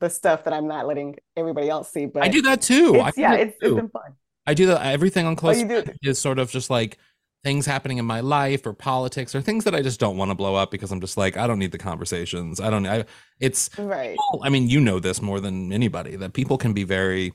[0.00, 2.06] the stuff that I'm not letting everybody else see.
[2.06, 2.94] But I do that too.
[2.96, 3.76] It's, do yeah, that it's, it's too.
[3.76, 4.14] been fun.
[4.46, 4.80] I do that.
[4.86, 5.84] Everything on Oh, close you do.
[6.02, 6.98] Is sort of just like
[7.42, 10.34] things happening in my life or politics or things that I just don't want to
[10.34, 12.60] blow up because I'm just like I don't need the conversations.
[12.60, 12.86] I don't.
[12.86, 13.04] I
[13.40, 14.16] it's Right.
[14.32, 17.32] Well, I mean, you know this more than anybody that people can be very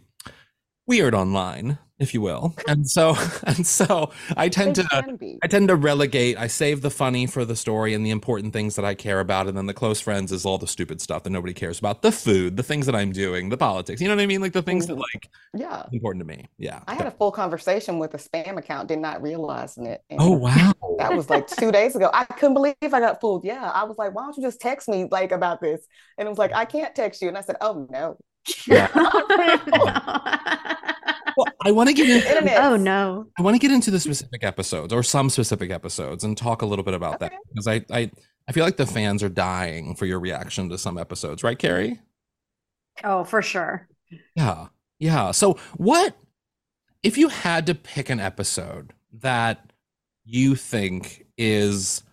[0.88, 2.56] weird online, if you will.
[2.68, 3.16] And so,
[3.48, 5.40] and so I tend They to.
[5.44, 8.76] I tend to relegate, I save the funny for the story and the important things
[8.76, 9.48] that I care about.
[9.48, 12.12] And then the close friends is all the stupid stuff that nobody cares about the
[12.12, 14.02] food, the things that I'm doing, the politics.
[14.02, 14.42] You know what I mean?
[14.42, 15.00] Like the things that Mhm.
[15.00, 15.86] like Yeah.
[15.92, 16.48] important to me.
[16.58, 16.82] Yeah.
[16.88, 20.04] I had a full conversation with a spam account, did not realizing it.
[20.10, 20.74] And Oh, wow.
[20.98, 22.10] That was like two days ago.
[22.14, 23.44] I couldn't believe I got fooled.
[23.46, 23.70] Yeah.
[23.74, 25.86] I was like, why don't you just text me like about this?
[26.18, 27.28] And it was like, I can't text you.
[27.28, 28.18] And I said, oh no.
[28.68, 28.90] Yeah.
[31.38, 33.28] Well, I want to get into oh no.
[33.38, 36.66] I want to get into the specific episodes or some specific episodes and talk a
[36.66, 38.10] little bit about that because I, I
[38.48, 42.00] I feel like the fans are dying for your reaction to some episodes, right, Kerri?
[43.04, 43.88] Oh, for sure.
[44.36, 44.68] Yeah.
[45.00, 45.32] Yeah.
[45.32, 46.16] So what
[47.04, 49.72] if you had to pick an episode that
[50.24, 52.04] you think is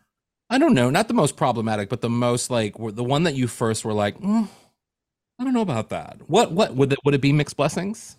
[0.51, 3.47] I don't know, not the most problematic, but the most like the one that you
[3.47, 4.49] first were like, "Mm,
[5.43, 6.19] I don't know about that.
[6.29, 8.17] What what would it would it be mixed blessings?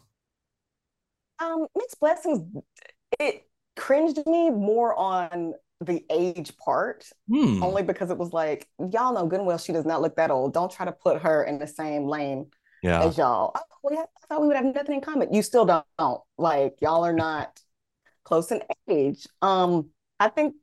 [1.40, 2.42] Um, Mixed Blessings,
[3.18, 3.48] it
[3.78, 7.64] cringed me more on the age part, Hmm.
[7.64, 10.54] only because it was like, y'all know goodwill she does not look that old.
[10.54, 12.52] Don't try to put her in the same lane
[12.82, 13.04] Yeah.
[13.04, 13.54] as y'all.
[13.56, 15.34] Oh, we have, I thought we would have nothing in common.
[15.34, 16.22] You still don't.
[16.38, 17.58] Like, y'all are not
[18.26, 19.26] close in age.
[19.42, 20.56] Um, I think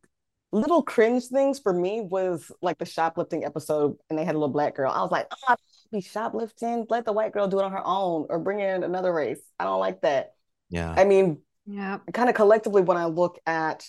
[0.53, 4.53] little cringe things for me was like the shoplifting episode, and they had a little
[4.53, 4.93] black girl.
[4.93, 5.57] I was like, oh, I
[5.91, 6.87] be shoplifting.
[6.89, 9.41] Let the white girl do it on her own, or bring in another race.
[9.59, 10.35] I don't like that.
[10.69, 10.95] Yeah.
[10.97, 11.99] I mean, Yeah.
[12.13, 13.87] kind of collectively when I look at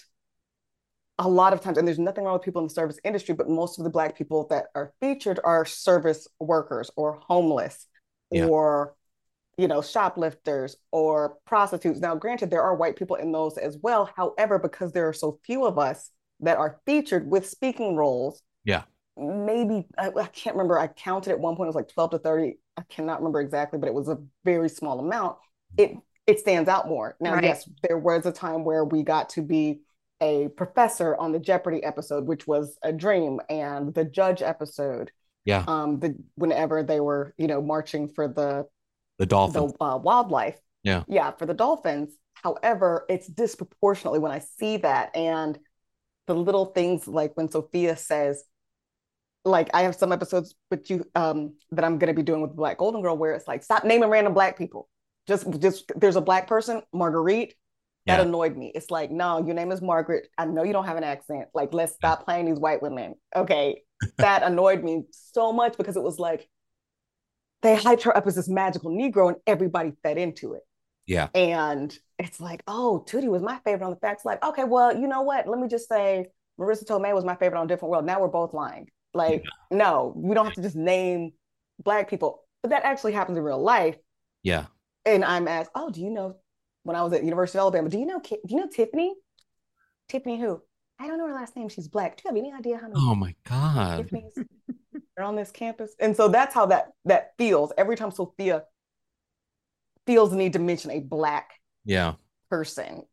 [1.20, 3.48] a lot of times, and there's nothing wrong with people in the service industry, but
[3.48, 7.88] most of the Black people that are featured are service workers or homeless
[8.32, 8.48] Yeah.
[8.48, 8.96] or,
[9.58, 12.00] you know, shoplifters or prostitutes.
[12.00, 14.06] Now, granted, there are white people in those as well.
[14.06, 18.84] However, because there are so few of us that are featured with speaking roles, Yeah.
[19.22, 20.80] Maybe I, I can't remember.
[20.80, 22.58] I counted at one point, it was like 12 to 30.
[22.78, 25.38] I cannot remember exactly, but it was a very small amount.
[25.78, 25.96] It
[26.28, 27.16] it stands out more.
[27.20, 27.44] Now, Right.
[27.44, 29.82] yes, there was a time where we got to be
[30.22, 35.12] a professor on the Jeopardy episode, which was a dream, and the judge episode.
[35.46, 35.64] Yeah.
[35.68, 38.68] Um, the whenever they were, you know, marching for the
[39.18, 39.68] The dolphin.
[39.80, 40.60] the uh, wildlife.
[40.84, 41.04] Yeah.
[41.08, 42.14] Yeah, for the dolphins.
[42.34, 45.58] However, it's disproportionately when I see that and
[46.28, 48.44] the little things like when Sophia says,
[49.46, 52.78] like I have some episodes with you um that I'm gonna be doing with Black
[52.78, 54.90] Golden Girl where it's like stop naming random black people.
[55.28, 57.56] Just just there's a black person, Marguerite.
[58.08, 58.26] That Yeah.
[58.26, 58.72] annoyed me.
[58.74, 60.28] It's like, no, your name is Margaret.
[60.38, 61.50] I know you don't have an accent.
[61.54, 63.14] Like, let's stop playing these white women.
[63.36, 63.84] Okay.
[64.18, 66.50] That annoyed me so much because it was like
[67.62, 70.64] they hyped her up as this magical Negro and everybody fed into it.
[71.06, 71.28] Yeah.
[71.36, 74.26] And it's like, oh, Tootie was my favorite on the facts.
[74.26, 75.48] Like, okay, well, you know what?
[75.48, 76.28] Let me just say
[76.60, 78.06] Marisa Tomei was my favorite on Different World.
[78.06, 78.90] Now we're both lying.
[79.14, 81.34] Like, no, we don't have to just name
[81.84, 82.44] black people.
[82.64, 83.98] But that actually happens in real life.
[84.44, 84.66] Yeah.
[85.06, 86.38] and I'm asked, "Oh, do you know?"
[86.84, 88.20] When I was at University of Alabama, do you know?
[88.20, 89.14] Do you know Tiffany?
[90.10, 90.62] Tiffany who?
[91.00, 91.70] I don't know her last name.
[91.70, 92.18] She's black.
[92.18, 93.98] Do you have any idea how many Oh my God.
[94.04, 94.34] Tiffany's
[95.18, 95.94] are on this campus?
[96.00, 98.64] And so that's how that that feels every time Sophia
[100.08, 101.52] feels the need to mention a black
[101.86, 102.14] Yeah.
[102.50, 103.04] person,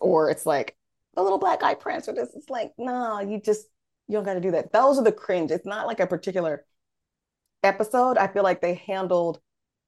[0.00, 0.76] or it's like
[1.16, 2.30] a little black eyed prince, or this.
[2.34, 3.66] It's like, no, you just
[4.10, 4.72] you don't got to do that.
[4.72, 5.50] Those are the cringe.
[5.50, 6.64] It's not like a particular
[7.62, 8.18] episode.
[8.18, 9.40] I feel like they handled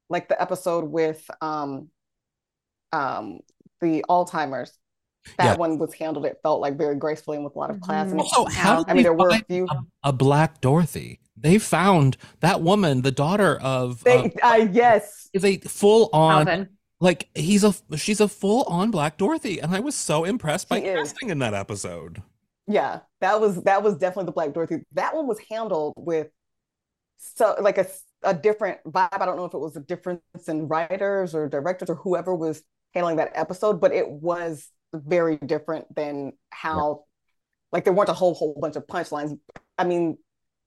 [0.08, 1.88] like the episode with um
[2.92, 3.40] um
[3.80, 4.78] the Alzheimer's.
[5.38, 5.56] That Yeah.
[5.56, 6.26] one was handled.
[6.26, 8.10] It felt like very gracefully and with a lot of class.
[8.10, 8.20] And.
[8.20, 9.66] Also, how did I mean, there were a few.
[9.68, 11.20] a, a black Dorothy?
[11.36, 16.46] They found that woman, the daughter of, They, uh, uh, yes, is a full on
[16.48, 16.68] Alvin.
[17.00, 20.80] like he's a she's a full on black Dorothy, and I was so impressed by
[20.80, 21.14] She is.
[21.22, 22.22] in that episode.
[22.66, 24.84] Yeah, that was that was definitely the Black Dorothy.
[24.92, 26.28] That one was handled with
[27.18, 27.86] so like a
[28.22, 29.08] a different vibe.
[29.12, 32.62] I don't know if it was a difference in writers or directors or whoever was
[32.94, 37.04] handling that episode, but it was very different than how
[37.72, 39.38] like there weren't a whole whole bunch of punchlines.
[39.78, 40.18] I mean,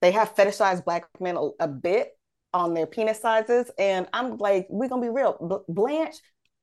[0.02, 2.10] they have fetishized black men a, a bit
[2.54, 5.38] on their penis sizes, and I'm like, we're gonna be real.
[5.40, 6.16] Bl- Blanche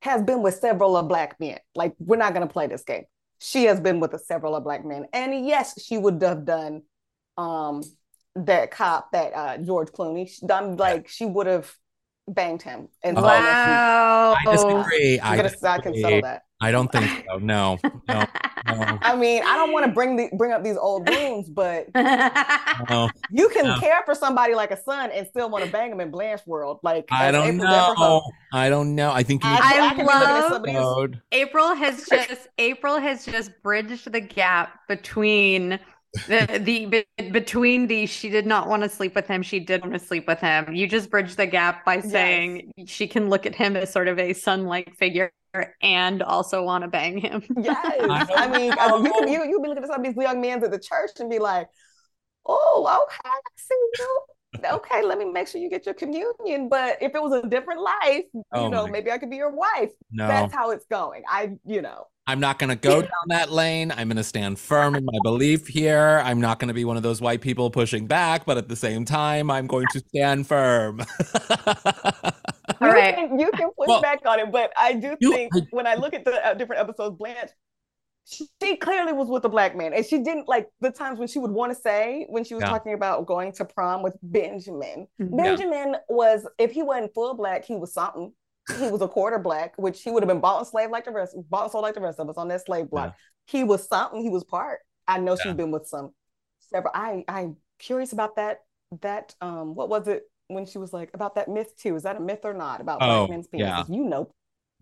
[0.03, 1.59] has been with several of black men.
[1.75, 3.05] Like, we're not gonna play this game.
[3.43, 6.83] She has been with several of black men, and yes, she would have done
[7.37, 7.83] um
[8.37, 10.31] that cop that uh George Clooney.
[10.51, 11.75] I'm like, she would have
[12.29, 12.89] banged him.
[13.03, 14.37] And so oh, Wow.
[14.39, 15.21] I disagree.
[15.21, 15.45] I'm I, can
[15.93, 16.03] disagree.
[16.03, 16.43] settle that.
[16.61, 17.39] I don't think so.
[17.39, 18.21] No, no,
[18.69, 21.87] no, I mean, I don't want to bring the bring up these old wounds, but
[21.97, 23.11] no.
[23.33, 23.79] you can No.
[23.81, 26.79] care for somebody like a son and still want to bang him in Blanche world.
[26.85, 28.23] Like I don't April know.
[28.53, 29.11] I don't know.
[29.11, 30.77] I think you I, I I, can be looking at love- some of these.
[30.77, 31.21] code.
[31.33, 35.81] April has just April has just bridged the gap between
[36.27, 39.95] the the between the she did not want to sleep with him, she did want
[39.95, 40.73] to sleep with him.
[40.75, 44.19] You just bridged the gap by saying she can look at him as sort of
[44.19, 45.33] a son-like figure
[45.83, 47.43] and also want to bang him.
[47.57, 50.23] Yes, I I mean, I- you can you you be looking at some of these
[50.23, 51.69] young men at the church and be like,
[52.47, 54.21] "Oh, okay, I see you.
[54.65, 57.81] Okay, let me make sure you get your communion." But if it was a different
[57.81, 59.91] life, Oh you know, my- maybe I could be your wife.
[60.11, 61.23] No, That's how it's going.
[61.29, 63.91] I, you know, I'm not going to go down that lane.
[63.91, 66.21] I'm going to stand firm in my belief here.
[66.25, 68.77] I'm not going to be one of those white people pushing back, but at the
[68.77, 71.01] same time, I'm going to stand firm.
[72.81, 73.15] All you right.
[73.15, 75.87] can you can push Well, back on it, but I do you- think I- when
[75.87, 77.51] I look at the uh, different episodes, Blanche,
[78.25, 81.29] she, she clearly was with a black man, and she didn't like the times when
[81.29, 82.71] she would want to say when she was Yeah.
[82.71, 85.07] talking about going to prom with Benjamin.
[85.21, 85.31] Mhm.
[85.37, 85.43] Yeah.
[85.57, 88.33] Benjamin was if he wasn't full black, he was something.
[88.79, 91.11] He was a quarter black, which he would have been bought and slave like the
[91.11, 93.15] rest, bought and sold like the rest of us on that slave block.
[93.47, 94.23] He was something.
[94.23, 94.79] He was part.
[95.09, 96.13] I know she's been with some
[96.71, 96.93] several.
[96.95, 98.59] I I'm curious about that.
[99.01, 101.97] That um, what was it when she was like about that myth too?
[101.97, 103.59] Is that a myth or not about Oh, black men's penises?
[103.59, 103.85] yeah.
[103.89, 104.31] You know,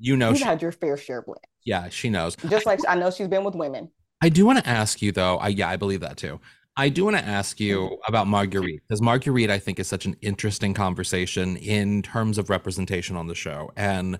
[0.00, 1.38] you know, you've she, had your fair share, Blanche.
[1.64, 2.34] yeah, she knows.
[2.48, 3.90] Just like I know she's been with women.
[4.22, 5.36] I do want to ask you though.
[5.38, 6.40] I yeah, I believe that too.
[6.76, 10.16] I do want to ask you about Marguerite because Marguerite, I think, is such an
[10.22, 14.18] interesting conversation in terms of representation on the show and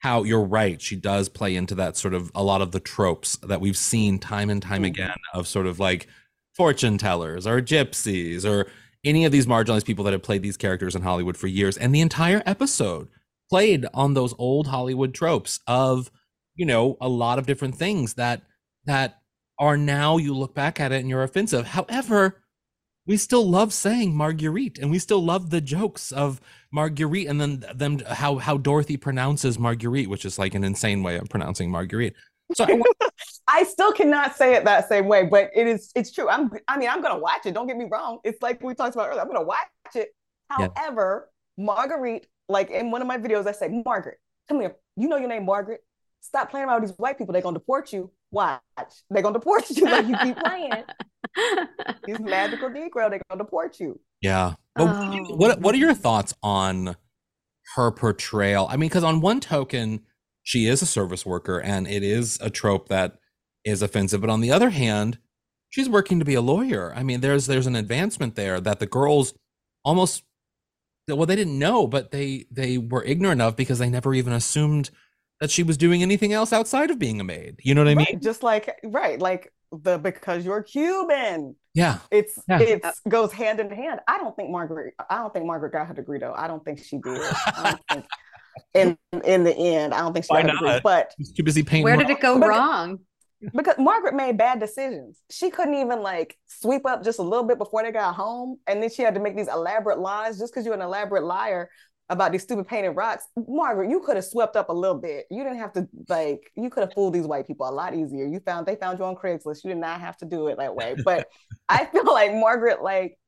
[0.00, 0.82] how you're right.
[0.82, 4.18] She does play into that sort of a lot of the tropes that we've seen
[4.18, 4.86] time and time Mhm.
[4.88, 6.08] again of sort of like
[6.56, 8.66] fortune tellers or gypsies or
[9.04, 11.76] any of these marginalized people that have played these characters in Hollywood for years.
[11.78, 13.08] And the entire episode
[13.52, 16.10] played on those old Hollywood tropes of,
[16.54, 18.40] you know, a lot of different things that
[18.86, 19.20] that
[19.58, 21.66] are now you look back at it and you're offensive.
[21.66, 22.42] However,
[23.06, 26.40] we still love saying Marguerite and we still love the jokes of
[26.72, 31.18] Marguerite and then them how how Dorothy pronounces Marguerite, which is like an insane way
[31.18, 32.14] of pronouncing Marguerite.
[32.54, 32.80] So I
[33.48, 36.30] I still cannot say it that same way, but it is it's true.
[36.30, 37.52] I'm I mean, I'm gonna watch it.
[37.52, 38.20] Don't get me wrong.
[38.24, 39.20] It's like we talked about earlier.
[39.20, 40.08] I'm gonna watch it.
[40.58, 40.68] Yeah.
[40.74, 41.28] However,
[41.58, 44.76] Marguerite, like in one of my videos, I say, Margaret, come here.
[44.96, 45.80] You know your name, Margaret.
[46.20, 47.32] Stop playing around with these white people.
[47.32, 48.10] They're gonna deport you.
[48.30, 48.60] Watch.
[49.10, 50.72] They're gonna deport you like you keep playing.
[52.06, 53.98] These magical Negro, they're gonna deport you.
[54.20, 54.54] yeah.
[54.76, 55.34] But what Oh.
[55.36, 56.96] what what are your thoughts on
[57.74, 58.66] her portrayal?
[58.70, 60.00] I mean, because on one token,
[60.42, 63.18] she is a service worker and it is a trope that
[63.64, 65.18] is offensive, but on the other hand,
[65.70, 66.92] she's working to be a lawyer.
[66.94, 69.34] I mean, there's there's an advancement there that the girls
[69.84, 70.22] almost
[71.08, 74.90] well they didn't know, but they they were ignorant of because they never even assumed
[75.40, 77.56] that she was doing anything else outside of being a maid.
[77.62, 78.20] You know what I mean?
[78.20, 81.56] Just like right, like the because you're Cuban.
[81.74, 81.98] Yeah.
[82.10, 82.60] It's Yeah.
[82.60, 84.00] it's goes hand in hand.
[84.06, 84.94] I don't think Margaret.
[85.10, 86.34] I don't think Margaret got her degree though.
[86.36, 87.18] I don't think she did.
[87.46, 88.04] I don't
[88.74, 90.68] think, in in the end, I don't think she Why got her degree.
[90.68, 90.82] not?
[90.82, 91.84] But She's too busy painting.
[91.84, 92.98] Where did it go But- wrong?
[93.54, 97.58] Because Margaret made bad decisions, she couldn't even like sweep up just a little bit
[97.58, 100.64] before they got home, and then she had to make these elaborate lies just because
[100.64, 101.68] you're an elaborate liar.
[102.08, 103.24] about these stupid painted rocks.
[103.48, 105.26] Margaret, you could have swept up a little bit.
[105.30, 108.26] You didn't have to like you could have fooled these white people a lot easier.
[108.26, 109.64] You found they found you on Craigslist.
[109.64, 110.96] You did not have to do it that way.
[111.04, 111.26] But
[111.68, 113.18] I feel like Margaret, like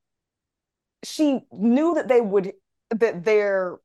[1.03, 2.53] she knew that they would
[2.91, 3.77] that their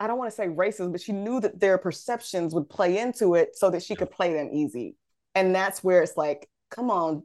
[0.00, 3.34] I don't want to say racist, but she knew that their perceptions would play into
[3.34, 4.96] it so that she could play them easy.
[5.34, 7.22] And that's where it's like, come on,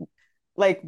[0.57, 0.84] like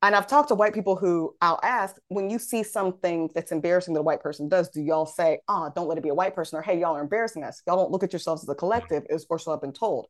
[0.00, 3.94] and I've talked to white people who I'll ask when you see something that's embarrassing
[3.94, 6.36] that a white person does, do y'all say, oh, don't let it be a white
[6.36, 7.62] person, or hey, y'all are embarrassing us?
[7.66, 10.06] Y'all don't look at yourselves as a collective, is or so I've been told.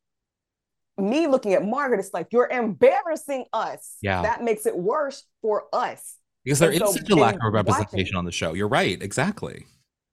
[0.99, 3.97] Me looking at Margaret, it's like, you're embarrassing us.
[4.03, 4.20] Yeah.
[4.20, 6.16] That makes it worse for us.
[6.45, 8.53] Because there And is so such a lack of representation watching- on the show.
[8.53, 9.01] You're right.
[9.01, 9.64] Exactly.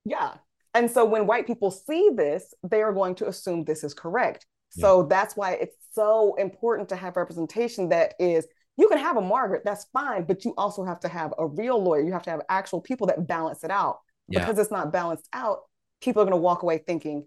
[0.06, 0.36] Yeah.
[0.76, 4.46] And so when white people see this, they are going to assume this is correct.
[4.78, 8.46] So that's why it's so important to have representation that is,
[8.76, 11.82] you can have a Margaret, that's fine, but you also have to have a real
[11.82, 12.02] lawyer.
[12.02, 14.00] You have to have actual people that balance it out.
[14.28, 14.42] Yeah.
[14.42, 15.60] Because it's not balanced out,
[16.02, 17.26] people are going to walk away thinking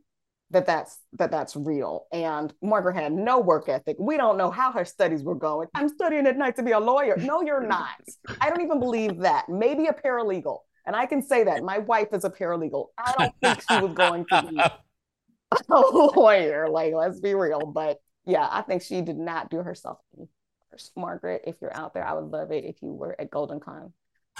[0.50, 2.06] that that's that that's real.
[2.12, 3.96] And Margaret had no work ethic.
[3.98, 5.68] We don't know how her studies were going.
[5.74, 7.16] I'm studying at night to be a lawyer.
[7.16, 8.00] No, you're not.
[8.40, 9.48] I don't even believe that.
[9.48, 10.58] Maybe a paralegal.
[10.88, 12.86] And I can say that my wife is a paralegal.
[12.98, 14.58] I don't think she was going to be
[15.68, 15.80] a
[16.16, 16.66] lawyer.
[16.70, 17.60] Like, let's be real.
[17.66, 20.28] But yeah, I think she did not do herself any
[20.70, 20.92] first.
[20.96, 23.92] Margaret, if you're out there, I would love it if you were at Golden Con.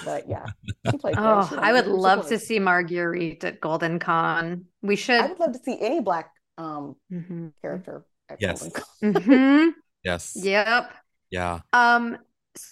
[0.06, 0.46] But yeah,
[0.90, 1.16] she played.
[1.18, 1.84] Oh, She I would.
[1.84, 2.28] She love won.
[2.28, 4.64] to see Marguerite at Golden Con.
[4.80, 5.20] We should.
[5.20, 7.52] I would love to see any black um Mhm.
[7.60, 8.60] character at Yes.
[8.62, 8.82] Golden
[9.12, 9.22] Con.
[9.22, 9.72] Mhm.
[10.02, 10.32] yes.
[10.34, 10.92] Yep.
[11.30, 11.60] Yeah.
[11.74, 12.16] Um,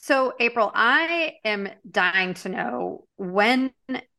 [0.02, 3.72] so April, I am dying to know when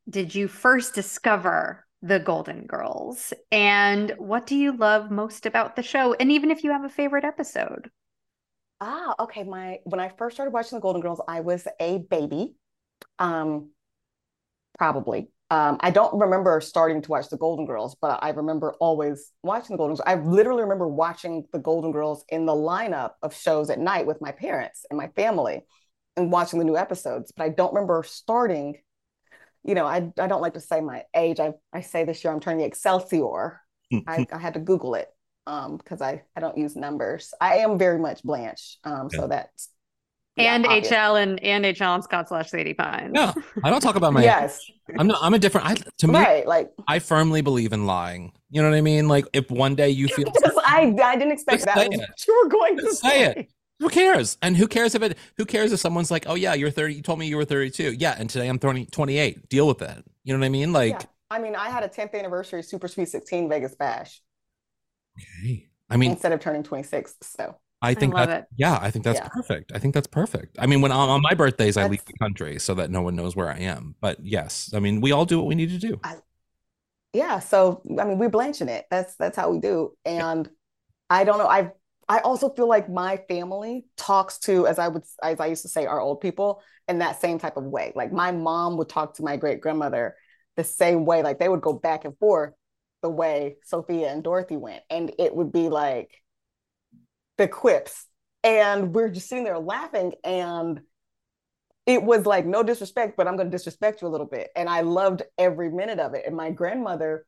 [0.09, 5.83] did you first discover the Golden Girls and what do you love most about the
[5.83, 6.13] show?
[6.13, 7.89] And even if you have a favorite episode.
[8.79, 9.43] Ah, okay.
[9.43, 12.55] My when I first started watching the Golden Girls, I was a baby.
[13.17, 13.71] Um,
[14.77, 15.29] probably.
[15.49, 19.73] Um, I don't remember starting to watch the Golden Girls, but I remember always watching
[19.73, 20.03] the Golden Girls.
[20.05, 24.19] I literally remember watching the Golden Girls in the lineup of shows at night with
[24.19, 25.61] my parents and my family
[26.17, 27.31] and watching the new episodes.
[27.35, 28.75] But I don't remember starting,
[29.63, 31.39] you know, I, I don't like to say my age.
[31.39, 33.61] I, I say this year I'm turning Excelsior.
[34.05, 35.07] I, I had to Google it
[35.45, 37.33] um, because I, I don't use numbers.
[37.39, 38.79] I am very much Blanche.
[38.83, 39.69] Um, so that's
[40.37, 40.87] yeah, and obvious.
[40.87, 40.93] H.
[40.93, 41.81] Alan and H.
[41.81, 43.13] Alan Scott slash Sadie Pines.
[43.13, 43.33] No,
[43.63, 44.59] I don't talk about my yes,
[44.97, 46.47] I'm not I'm a different I to me right.
[46.47, 48.33] Like I firmly believe in lying.
[48.49, 49.07] You know what I mean?
[49.07, 52.09] Like if one day you feel because I I didn't expect that say it.
[52.27, 53.49] you were going to Just say it.
[53.79, 54.37] who cares?
[54.41, 57.01] And who cares if it who cares if someone's like, "Oh yeah, you're 30, you
[57.01, 59.49] told me you were 32." Yeah, and today I'm 30, 28.
[59.49, 60.03] Deal with that.
[60.23, 60.71] You know what I mean?
[60.73, 61.01] Like Yeah.
[61.29, 64.21] I mean, I had a 10th anniversary Super Sweet 16 Vegas Bash
[65.17, 65.67] okay.
[65.89, 67.15] I mean, instead of turning 26.
[67.21, 69.27] So I think love that yeah, I think that's Yeah.
[69.27, 69.71] perfect.
[69.73, 70.57] I think that's perfect.
[70.59, 73.15] I mean, when on, on my birthdays, I leave the country so that no one
[73.15, 73.95] knows where I am.
[74.01, 75.99] But yes, I mean, we all do what we need to do.
[77.13, 78.85] yeah, so I mean, we're blanching it.
[78.89, 79.93] That's that's how we do.
[80.05, 80.49] And
[81.09, 81.47] I don't know.
[81.47, 81.71] I
[82.09, 85.69] I also feel like my family talks to, as I would as I used to
[85.69, 87.91] say, our old people in that same type of way.
[87.95, 90.15] Like my mom would talk to my great grandmother
[90.55, 91.23] the same way.
[91.23, 92.53] Like they would go back and forth
[93.01, 96.11] the way Sophia and Dorothy went, and it would be like
[97.37, 98.05] the quips,
[98.43, 100.81] and we're just sitting there laughing and.
[101.85, 104.49] It was like no disrespect, but I'm going to disrespect you a little bit.
[104.57, 106.23] And I loved every minute of it.
[106.27, 107.25] And my grandmother,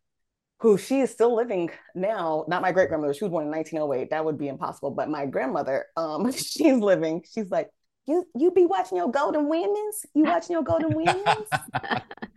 [0.60, 4.10] who she is still living now, not my great grandmother, she was born in 1908.
[4.10, 4.92] That would be impossible.
[4.92, 7.70] But my grandmother, um, she's living, she's like,
[8.10, 10.06] you you be watching your golden women's?
[10.16, 11.48] You watching your golden women's?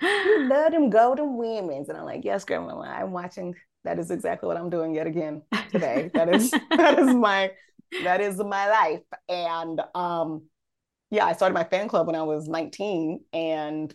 [0.02, 1.88] You love them golden women's.
[1.88, 3.54] And I'm like, yes, grandma, I'm watching.
[3.84, 6.10] That is exactly what I'm doing yet again today.
[6.14, 7.52] That is that is my
[8.04, 9.00] that is my life.
[9.28, 10.42] And um,
[11.10, 13.92] yeah, I started my fan club when I was 19 and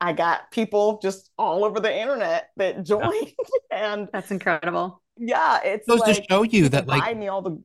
[0.00, 3.32] I got people just all over the internet that joined.
[3.70, 5.02] and That's incredible.
[5.18, 7.62] yeah, it's Goes to show you that like buy me all the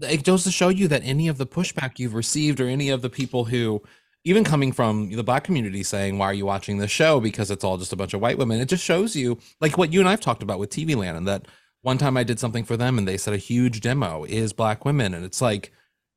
[0.00, 3.02] it goes to show you that any of the pushback you've received or any of
[3.02, 3.82] the people who
[4.24, 7.20] even coming from the black community saying why are you watching this show?
[7.20, 8.60] Because it's all just a bunch of white women.
[8.60, 11.28] It just shows you like what you and i've talked about with tv land and
[11.28, 11.46] that
[11.82, 14.84] one time i did something for them and they said a huge demo is black
[14.84, 15.72] women and it's like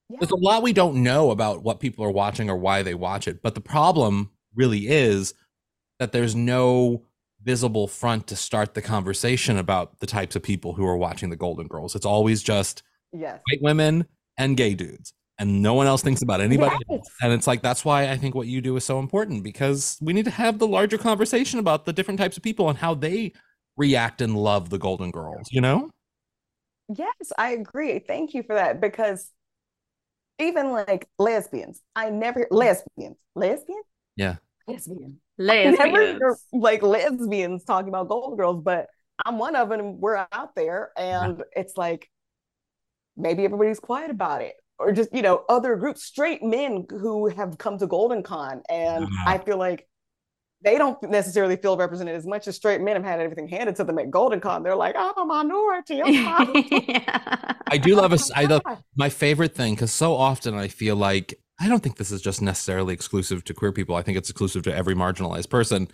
[0.10, 2.94] yeah, there's a lot we don't know about what people are watching or why they
[2.94, 5.34] watch it but the problem really is
[6.00, 7.04] that there's no
[7.46, 11.36] visible front to start the conversation about the types of people who are watching the
[11.36, 11.96] golden girls.
[11.96, 12.82] It's always just
[13.20, 13.40] yes.
[13.50, 14.06] white women
[14.38, 16.98] and gay dudes and no one else thinks about anybody Yes.
[17.00, 17.10] else.
[17.22, 20.14] and it's like that's why i think what you do is so important because we
[20.14, 23.32] need to have the larger conversation about the different types of people and how they
[23.78, 25.90] react and love the golden girls you know
[26.88, 27.98] Yes, I agree.
[27.98, 29.32] Thank you for that because
[30.38, 33.82] even like lesbians, I never lesbians, lesbian,
[34.16, 34.36] Yeah.
[34.68, 35.20] lesbian.
[35.40, 35.80] Lesbians.
[35.80, 38.88] never hear like lesbians talking about Golden Girls, but
[39.26, 40.00] I'm one of them.
[40.00, 42.08] We're out there, and it's like
[43.18, 47.58] maybe everybody's quiet about it, or just you know other groups, straight men who have
[47.58, 49.24] come to Golden Con, and Uh-huh.
[49.30, 49.88] I feel like
[50.64, 53.84] they don't necessarily feel represented as much as straight men have had everything handed to
[53.84, 54.64] them at Golden Con.
[54.64, 56.02] They're like, I'm a minority.
[56.02, 56.14] I'm
[56.72, 57.54] yeah.
[57.68, 58.62] I do love a s- I love
[58.96, 62.42] my favorite thing because so often I feel like I don't think this is just
[62.42, 63.96] necessarily exclusive to queer people.
[63.96, 65.88] I think it's exclusive to every marginalized person.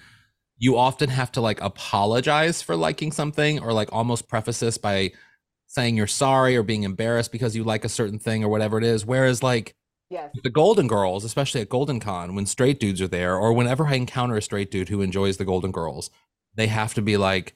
[0.58, 5.12] You often have to like apologize for liking something or like almost preface this by
[5.72, 8.84] saying you're sorry or being embarrassed because you like a certain thing or whatever it
[8.84, 9.06] is.
[9.06, 9.74] Whereas like
[10.10, 10.32] Yes.
[10.44, 13.94] the Golden Girls, especially at Golden Con, when straight dudes are there, or whenever I
[13.96, 16.10] encounter a straight dude who enjoys the Golden Girls,
[16.56, 17.56] they have to be like,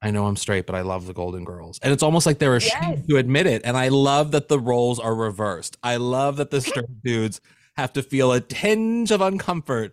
[0.00, 1.78] I know I'm straight, but I love the Golden Girls.
[1.82, 3.06] And it's almost like they're ashamed Yes.
[3.10, 3.60] to admit it.
[3.66, 5.76] And I love that the roles are reversed.
[5.82, 7.42] I love that the straight dudes
[7.76, 9.92] have to feel a tinge of uncomfort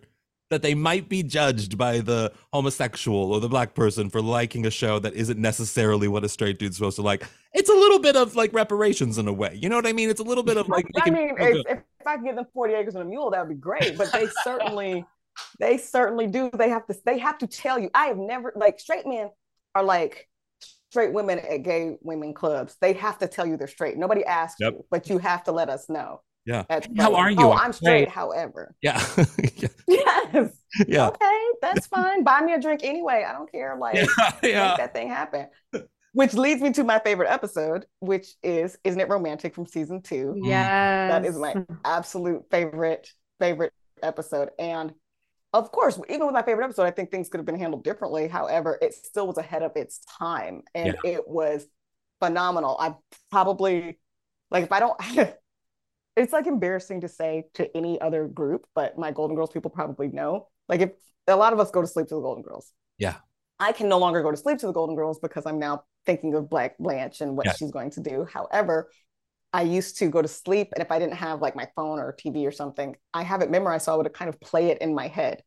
[0.50, 4.70] that they might be judged by the homosexual or the black person for liking a
[4.70, 7.24] show that isn't necessarily what a straight dude's supposed to like.
[7.54, 9.58] It's a little bit of like reparations in a way.
[9.60, 10.10] You know what I mean?
[10.10, 12.46] It's a little bit of like I mean, if, if, if I could give them
[12.52, 13.96] 40 acres and a mule, that would be great.
[13.96, 15.04] But they certainly,
[15.58, 16.50] they certainly do.
[16.52, 17.88] They have to, they have to tell you.
[17.94, 19.30] I have never like straight men
[19.74, 20.28] are like
[20.90, 22.76] straight women at gay women clubs.
[22.80, 23.96] They have to tell you they're straight.
[23.96, 24.72] Nobody asks Yep.
[24.72, 26.22] you, but you have to let us know.
[26.46, 26.64] Yeah.
[26.98, 27.36] How are you?
[27.40, 28.02] Oh, I'm I'm straight.
[28.02, 28.08] straight.
[28.08, 29.04] However, yeah.
[29.46, 29.68] yeah.
[30.32, 30.52] yes.
[30.86, 31.08] Yeah.
[31.08, 32.24] Okay, that's fine.
[32.24, 33.24] Buy me a drink anyway.
[33.28, 33.76] I don't care.
[33.80, 33.96] Like,
[34.42, 34.68] Yeah.
[34.68, 35.46] make that thing happen.
[36.12, 40.34] Which leads me to my favorite episode, which is Isn't It Romantic from season two.
[40.42, 41.10] Yes.
[41.10, 43.72] That is my absolute favorite favorite
[44.02, 44.50] episode.
[44.58, 44.92] And
[45.52, 48.28] of course, even with my favorite episode, I think things could have been handled differently.
[48.28, 51.66] However, it still was ahead of its time, and it was
[52.20, 52.76] phenomenal.
[52.78, 52.94] I
[53.30, 53.98] probably
[54.50, 55.00] like if I don't.
[56.20, 60.08] It's like embarrassing to say to any other group, but my Golden Girls people probably
[60.08, 60.48] know.
[60.68, 60.90] Like if
[61.26, 62.72] a lot of us go to sleep to the Golden Girls.
[62.98, 63.16] Yeah.
[63.58, 66.34] I can no longer go to sleep to the Golden Girls because I'm now thinking
[66.34, 67.52] of Black Blanche and what Yeah.
[67.54, 68.26] she's going to do.
[68.32, 68.90] However,
[69.52, 72.14] I used to go to sleep, and if I didn't have like my phone or
[72.14, 74.94] TV or something, I have it memorized, so I would kind of play it in
[74.94, 75.42] my head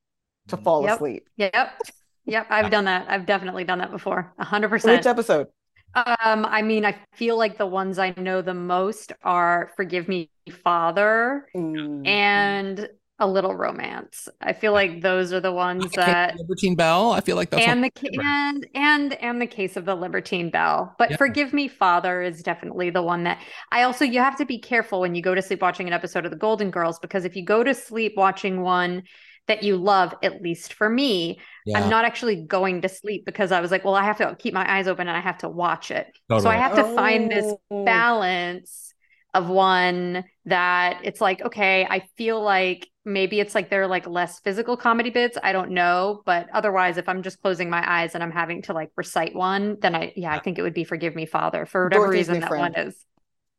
[0.49, 0.63] to mm.
[0.63, 0.95] fall Yep.
[0.95, 1.29] asleep.
[1.37, 1.81] Yep.
[2.25, 2.47] Yep.
[2.49, 3.09] I've done that.
[3.09, 4.33] I've definitely done that before.
[4.37, 5.47] A hundred Which episode?
[5.95, 10.29] Um, I mean, I feel like the ones I know the most are Forgive Me,
[10.63, 12.89] Father Mm, and
[13.19, 14.27] A Little Romance.
[14.41, 17.11] I feel like those are the ones that Libertine Belle.
[17.11, 17.91] I feel like that's and the
[18.23, 20.95] and and and the case of the Libertine Belle.
[20.97, 21.17] But Yeah.
[21.17, 23.39] Forgive Me, Father is definitely the one that
[23.71, 26.25] I also you have to be careful when you go to sleep watching an episode
[26.25, 29.03] of the Golden Girls because if you go to sleep watching one
[29.47, 33.51] that you love, at least for me, yeah, I'm not actually going to sleep because
[33.51, 35.49] I was like, well, I have to keep my eyes open and I have to
[35.49, 36.07] watch it.
[36.29, 36.49] So.
[36.49, 37.83] I have to find this Oh.
[37.85, 38.93] balance
[39.33, 44.39] of one that it's like, okay, I feel like maybe it's like they're like less
[44.39, 45.37] physical comedy bits.
[45.41, 46.21] I don't know.
[46.25, 49.77] But otherwise, if I'm just closing my eyes and I'm having to like recite one,
[49.81, 52.39] then I, yeah, I think it would be Forgive Me, Father, for whatever Dorothy's reason
[52.41, 52.73] that Friend.
[52.75, 53.05] one is.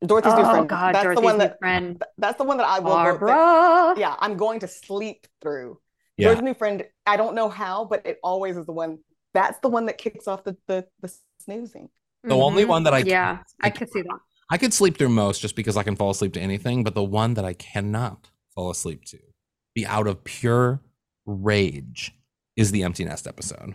[0.07, 0.69] Dorothy's new Oh, friend.
[0.69, 2.03] God, that's Dorothy's the one new that friend.
[2.19, 3.95] that's the one that I will go, that- Barbara.
[4.01, 5.79] yeah, I'm going to sleep through.
[6.17, 6.29] Yeah.
[6.29, 6.85] Dorothy's new friend.
[7.07, 8.99] I don't know how, but it always is the one.
[9.33, 11.89] That's the one that kicks off the the, the snoozing.
[12.23, 12.69] The only Mhm.
[12.69, 14.19] one that I Yeah, I can't could see that.
[14.51, 17.03] I could sleep through most just because I can fall asleep to anything, but the
[17.03, 19.19] one that I cannot fall asleep to,
[19.75, 20.81] be out of pure
[21.27, 22.13] rage,
[22.57, 23.75] is the empty nest episode.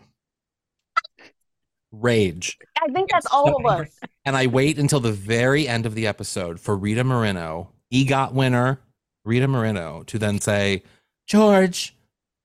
[1.92, 2.58] Rage.
[2.82, 3.90] I think that's all of us.
[4.26, 8.80] And I wait until the very end of the episode for Rita Moreno, EGOT winner,
[9.26, 10.84] Rita Moreno, to then say,
[11.26, 11.96] George,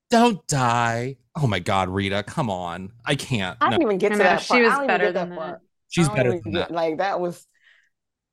[0.08, 1.16] don't die.
[1.36, 2.92] Oh my God, Rita, come on.
[3.04, 3.58] I can't.
[3.60, 4.62] I No, didn't even get to know, that she part.
[4.62, 5.40] was I don't even better than that that.
[5.40, 5.60] part.
[5.90, 6.70] she's better oh than get- that.
[6.70, 7.46] Like that was.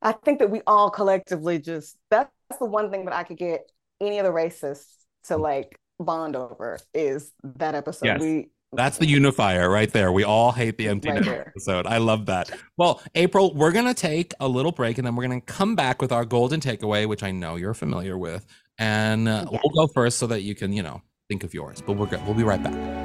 [0.01, 3.69] I think that we all collectively just that's the one thing that I could get
[3.99, 4.85] any of the racists
[5.25, 5.41] to mm.
[5.41, 8.05] like bond over is that episode.
[8.05, 8.21] Yes.
[8.21, 10.11] We That's the unifier right there.
[10.13, 11.85] We all hate the empty Right episode.
[11.85, 12.51] I love that.
[12.77, 15.75] Well, April, we're going to take a little break and then we're going to come
[15.75, 18.45] back with our golden takeaway, which I know you're familiar with.
[18.77, 19.61] And uh, Yes.
[19.63, 21.81] we'll go first so that you can, you know, think of yours.
[21.85, 22.23] But we're good.
[22.25, 23.00] We'll be right back.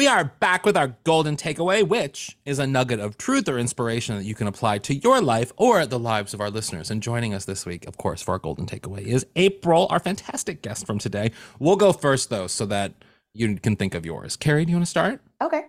[0.00, 4.16] We are back with our golden takeaway, which is a nugget of truth or inspiration
[4.16, 6.90] that you can apply to your life or the lives of our listeners.
[6.90, 10.62] And joining us this week, of course, for our golden takeaway is April, our fantastic
[10.62, 11.32] guest from today.
[11.58, 12.94] We'll go first, though, so that
[13.34, 14.38] you can think of yours.
[14.38, 15.20] Kerri, do you want to start?
[15.42, 15.64] okay.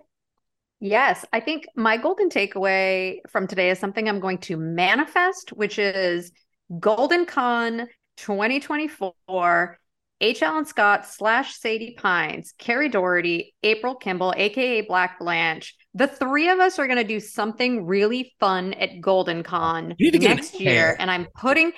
[0.80, 5.78] Yes, I think my golden takeaway from today is something I'm going to manifest, which
[5.78, 6.32] is
[6.80, 9.78] Golden Con 2024
[10.22, 10.40] H.
[10.40, 15.74] Alan Scott slash Sadie Pines, Kerri Doherty, April Kimble, aka Black Blanche.
[15.94, 20.06] The three of us are going to do something really fun at Golden Con You
[20.06, 20.96] need to get an next year.
[20.98, 21.72] And I'm putting,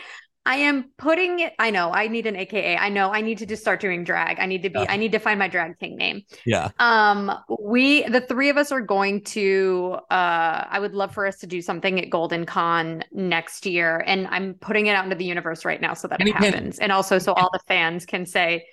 [0.47, 2.77] I am putting it, I know I need an AKA.
[2.77, 4.39] I know I need to just start doing drag.
[4.39, 4.87] I need to be, Yeah.
[4.89, 6.23] I need to find my drag king name.
[6.45, 6.71] Yeah.
[6.79, 11.39] Um, we the three of us are going to uh I would love for us
[11.39, 14.05] to do something at Golden Con next year.
[14.07, 16.79] And I'm putting it out into the universe right now so that it happens.
[16.79, 18.67] And also so all the fans can say,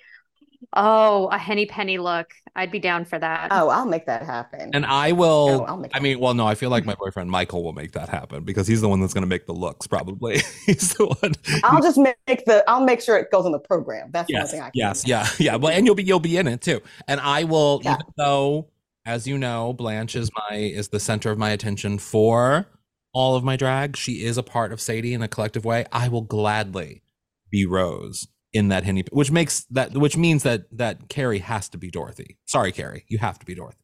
[0.74, 2.32] Oh, a henny penny look.
[2.54, 3.48] I'd be down for that.
[3.50, 4.70] Oh, I'll make that happen.
[4.74, 5.48] And I will.
[5.50, 7.72] Oh, I'll make I that mean, well, no, I feel like my boyfriend Michael will
[7.72, 9.86] make that happen because he's the one that's going to make the looks.
[9.86, 11.32] Probably, he's the one.
[11.64, 12.64] I'll just make the.
[12.68, 14.10] I'll make sure it goes in the program.
[14.12, 14.72] That's the only yes, thing I can.
[14.74, 15.10] yes, do.
[15.10, 15.56] yeah, yeah.
[15.56, 16.80] Well, and you'll be you'll be in it too.
[17.08, 17.94] And I will, Yeah.
[17.94, 18.68] even though,
[19.06, 22.66] as you know, Blanche is my is the center of my attention for
[23.14, 23.96] all of my drag.
[23.96, 25.86] She is a part of Sadie in a collective way.
[25.92, 27.02] I will gladly
[27.50, 31.78] be Rose in that henny, which makes that which means that that Kerri has to
[31.78, 32.38] be Dorothy.
[32.46, 33.78] Sorry, Kerri, you have to be Dorothy.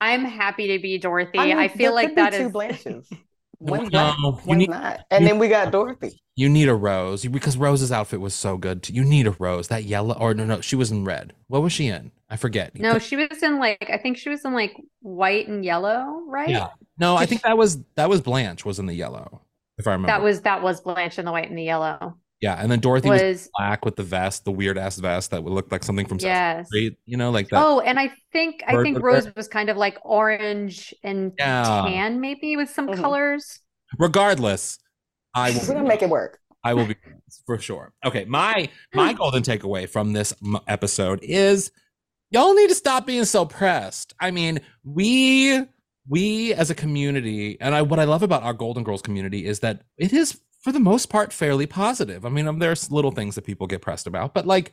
[0.00, 1.38] I'm happy to be Dorothy.
[1.38, 3.08] I, mean, feel like could be that two is Blanches.
[3.60, 5.00] No, One's black, you one's need not.
[5.10, 6.22] And you- then we got Dorothy.
[6.36, 8.84] you need a rose because Rose's outfit was so good.
[8.84, 8.92] too.
[8.92, 9.66] You need a rose.
[9.66, 11.34] That yellow or no no, she was in red.
[11.48, 12.12] What was she in?
[12.30, 12.70] I forget.
[12.76, 15.64] You no, could- she was in like I think she was in like white and
[15.64, 16.48] yellow, right?
[16.48, 16.68] Yeah.
[17.00, 19.42] No, I think that was that was Blanche was in the yellow,
[19.76, 20.06] if I remember.
[20.06, 22.14] That was that was Blanche in the white and the yellow.
[22.40, 25.42] Yeah, and then Dorothy was, Was black with the vest, the weird ass vest that
[25.42, 26.66] would look like something from Sesame yes.
[26.68, 27.62] Street, you know, like that.
[27.64, 29.08] Oh, and I think I think with her.
[29.10, 31.84] Rose was kind of like orange and Yeah.
[31.88, 32.96] tan, maybe with some Mhm.
[33.00, 33.60] colors.
[33.98, 34.78] Regardless,
[35.34, 36.38] I We're will gonna make it work.
[36.64, 36.96] I will be
[37.46, 37.92] for sure.
[38.04, 41.70] Okay, my my golden takeaway from this m- episode is
[42.30, 44.14] y'all need to stop being so pressed.
[44.20, 45.64] I mean, we
[46.08, 49.60] we as a community, and I what I love about our Golden Girls community is
[49.60, 52.26] that it is for the most part fairly positive.
[52.26, 54.72] I mean, um, there's little things that people get pressed about, but like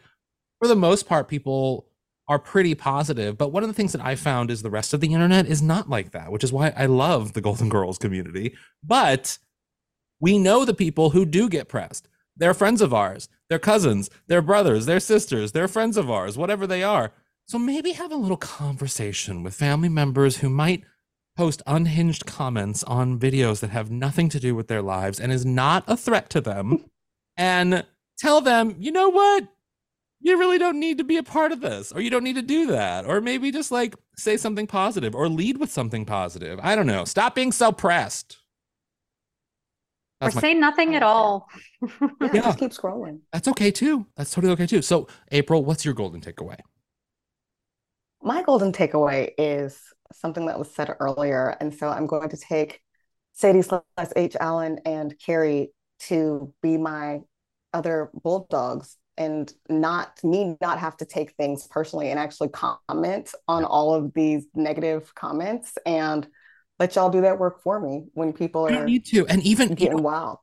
[0.59, 1.87] for the most part, people
[2.27, 3.37] are pretty positive.
[3.37, 5.61] But one of the things that I found is the rest of the internet is
[5.61, 8.57] not like that, which is why I love the Golden Girls community.
[8.83, 9.37] But
[10.19, 12.09] we know the people who do get pressed.
[12.35, 16.67] They're friends of ours, they're cousins, they're brothers, they're sisters, they're friends of ours, whatever
[16.67, 17.13] they are.
[17.45, 20.83] So maybe have a little conversation with family members who might
[21.35, 25.45] post unhinged comments on videos that have nothing to do with their lives and is
[25.45, 26.85] not a threat to them
[27.37, 27.85] and
[28.17, 29.47] tell them, you know what?
[30.21, 32.41] You really don't need to be a part of this, or you don't need to
[32.41, 36.59] do that, or maybe just like say something positive or lead with something positive.
[36.63, 37.05] I don't know.
[37.05, 38.37] Stop being so pressed.
[40.21, 41.47] Or That's my- say nothing at all.
[41.81, 41.89] Yeah,
[42.33, 42.41] Yeah.
[42.41, 43.19] just keep scrolling.
[43.33, 44.07] That's okay too.
[44.15, 44.81] That's totally okay too.
[44.81, 46.57] So, April, what's your golden takeaway?
[48.23, 49.79] My golden takeaway is
[50.13, 52.81] something that was said earlier, and so I'm going to take
[53.33, 53.81] Sadie slash
[54.15, 54.35] H.
[54.39, 55.67] Alan and Kerri
[56.07, 57.21] to be my
[57.73, 63.63] other bulldogs and not me not have to take things personally and actually comment on
[63.63, 66.27] all of these negative comments and
[66.79, 69.25] let y'all do that work for me when people You don't are need to.
[69.27, 70.39] And even getting wild.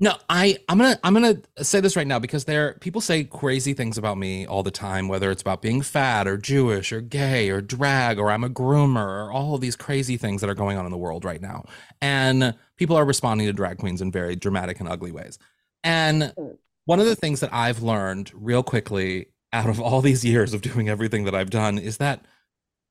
[0.00, 3.74] No, I I'm gonna I'm gonna say this right now because there people say crazy
[3.74, 7.48] things about me all the time, whether it's about being fat or Jewish or gay
[7.48, 10.76] or drag or I'm a groomer or all of these crazy things that are going
[10.76, 11.64] on in the world right now.
[12.02, 15.38] And people are responding to drag queens in very dramatic and ugly ways.
[15.84, 16.32] And
[16.86, 20.60] one of the things that I've learned real quickly out of all these years of
[20.62, 22.24] doing everything that I've done is that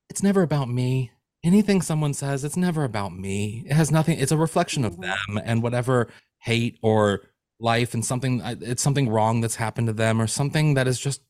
[0.08, 1.10] it's never about me.
[1.44, 3.64] Anything someone says, it's never about me.
[3.66, 5.02] It has nothing, it's a reflection of Mhm.
[5.02, 6.08] them and whatever
[6.44, 7.22] hate or
[7.58, 11.22] life and something it's something wrong that's happened to them or something that is just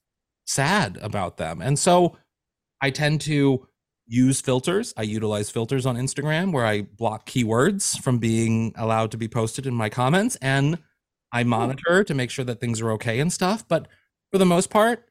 [0.44, 1.62] sad about them.
[1.62, 2.16] And so
[2.80, 3.66] I tend to
[4.06, 4.92] use filters.
[4.96, 9.66] I utilize filters on Instagram where I block keywords from being allowed to be posted
[9.66, 10.78] in my comments and
[11.32, 11.50] I hmm.
[11.50, 13.86] monitor to make sure that things are okay and stuff, but
[14.32, 15.08] for the most part,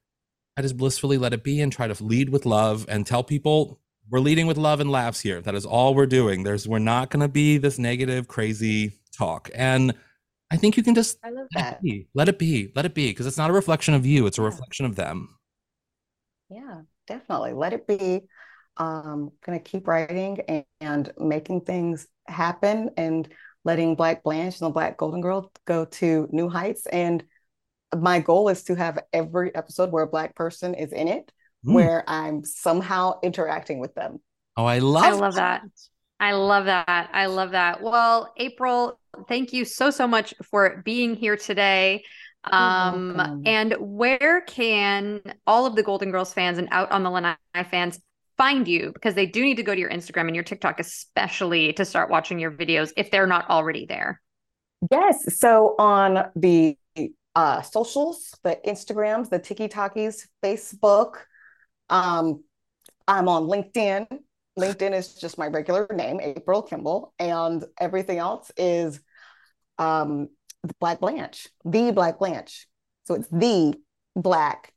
[0.58, 3.80] I just blissfully let it be and try to lead with love and tell people
[4.10, 5.40] we're leading with love and laughs here.
[5.42, 6.44] That is all we're doing.
[6.44, 9.50] There's we're not going to be this negative, crazy talk.
[9.56, 9.94] And
[10.52, 11.74] I think you can just I love let that.
[11.74, 12.08] it be.
[12.14, 12.72] Let it be.
[12.76, 14.46] Let it be because it's not a reflection of you, it's a Yeah.
[14.46, 15.38] reflection of them.
[16.50, 17.54] Yeah, definitely.
[17.54, 18.22] Let it be.
[18.78, 23.28] Um, gonna keep writing and, and making things happen and
[23.64, 26.88] letting Black Blanche and the Black Golden Girl go to new heights.
[26.88, 27.24] And
[27.96, 31.32] my goal is to have every episode where a Black person is in it,
[31.66, 31.74] Mm.
[31.76, 34.20] where I'm somehow interacting with them.
[34.58, 35.62] Oh, I love I love that.
[36.24, 37.10] I love that.
[37.12, 37.82] I love that.
[37.82, 38.98] Well, April,
[39.28, 42.06] thank you so so much for being here today.
[42.46, 47.36] Um, and where can all of the Golden Girls fans and out on the lanai
[47.70, 48.00] fans
[48.38, 48.92] find you?
[48.94, 52.10] Because they do need to go to your Instagram and your TikTok, especially to start
[52.10, 54.22] watching your videos if they're not already there.
[54.90, 55.38] Yes.
[55.40, 56.78] So on the
[57.36, 61.16] uh, socials, the Instagrams, the TikTokies, Facebook.
[61.90, 62.46] Um,
[63.10, 64.08] I'm on LinkedIn.
[64.58, 69.00] LinkedIn is just my regular name, April Kimble, and everything else is
[69.80, 70.30] um,
[70.80, 72.68] Black Blanche, the Black Blanche.
[73.06, 73.74] So it's the
[74.16, 74.72] Black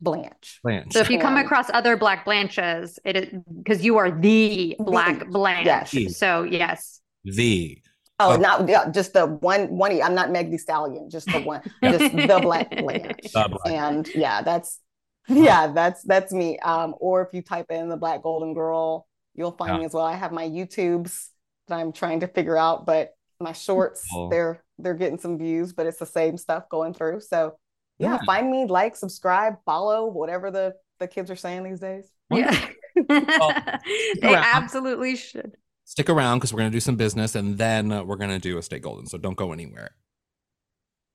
[0.00, 0.60] Blanche.
[0.62, 0.92] Blanche.
[0.92, 5.18] So if you come across other Black Blanches, it is because you are the Black
[5.20, 5.66] The- Blanche.
[5.94, 6.16] yes.
[6.16, 7.00] So yes.
[7.24, 7.78] the.
[8.20, 8.36] Oh, Oh.
[8.36, 10.00] not yeah, just the one one.
[10.02, 11.98] I'm not Meg the Stallion, just the one, Yeah.
[11.98, 13.32] just the Black Blanche.
[13.32, 14.80] The Black and yeah, that's
[15.28, 16.58] yeah, that's that's me.
[16.60, 19.06] Um, or if you type in the Black Golden Girl,
[19.38, 19.78] you'll find Yeah.
[19.78, 20.04] me as well.
[20.04, 21.28] I have my YouTubes
[21.68, 24.28] that I'm trying to figure out, but my shorts Cool.
[24.28, 27.20] they're they're getting some views, but it's the same stuff going through.
[27.20, 27.56] So
[27.98, 28.18] yeah, Yeah.
[28.26, 32.10] find me, like, subscribe, follow, whatever the the kids are saying these days.
[32.30, 32.50] Yeah.
[32.96, 34.44] they around.
[34.44, 35.56] absolutely should.
[35.84, 38.38] Stick around because we're going to do some business and then uh, we're going to
[38.38, 39.06] do a Stay Golden.
[39.06, 39.90] So don't go anywhere.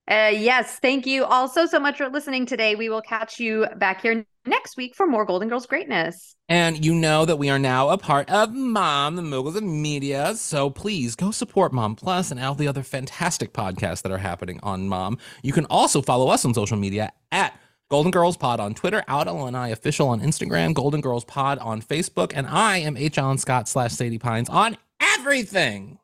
[0.07, 2.75] Uh, yes, thank you all so much for listening today.
[2.75, 6.35] We will catch you back here next week for more Golden Girls greatness.
[6.49, 10.35] And you know that we are now a part of Mom, the Moguls of Media.
[10.35, 14.59] So please go support Mom Plus and all the other fantastic podcasts that are happening
[14.61, 15.17] on Mom.
[15.41, 17.57] You can also follow us on social media at
[17.89, 22.33] Golden Girls Pod on Twitter, and I official on Instagram, Golden Girls Pod on Facebook,
[22.35, 23.17] and I am H.
[23.17, 25.99] Alan Scott slash Sadie Pines on everything.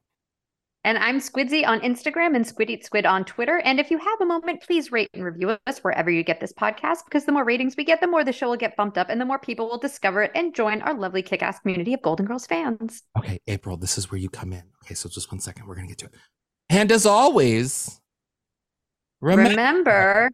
[0.86, 3.58] And I'm Squidsy on Instagram and Squid Eat Squid on Twitter.
[3.60, 6.54] And if you have a moment, please rate and review us wherever you get this
[6.54, 9.10] podcast, because the more ratings we get, the more the show will get bumped up
[9.10, 12.02] and the more people will discover it and join our lovely kick ass community of
[12.02, 13.04] Golden Girls fans.
[13.18, 14.64] Okay, April, this is where you come in.
[14.86, 15.68] Okay, so just one second.
[15.68, 16.14] We're going to get to it.
[16.70, 18.00] And as always,
[19.20, 20.30] remember, Remember,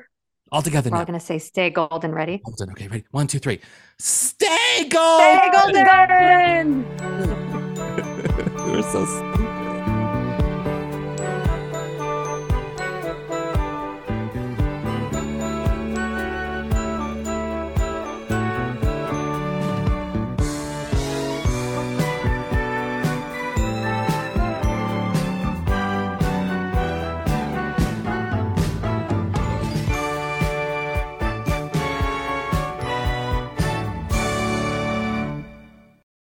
[0.52, 1.06] all together we're all now.
[1.08, 2.12] going to say stay golden.
[2.14, 2.40] Ready?
[2.46, 2.70] Golden.
[2.70, 3.04] Okay, ready?
[3.10, 3.62] One, two, three.
[3.98, 5.40] Stay golden.
[5.40, 6.86] Stay golden!
[8.72, 9.06] We're so.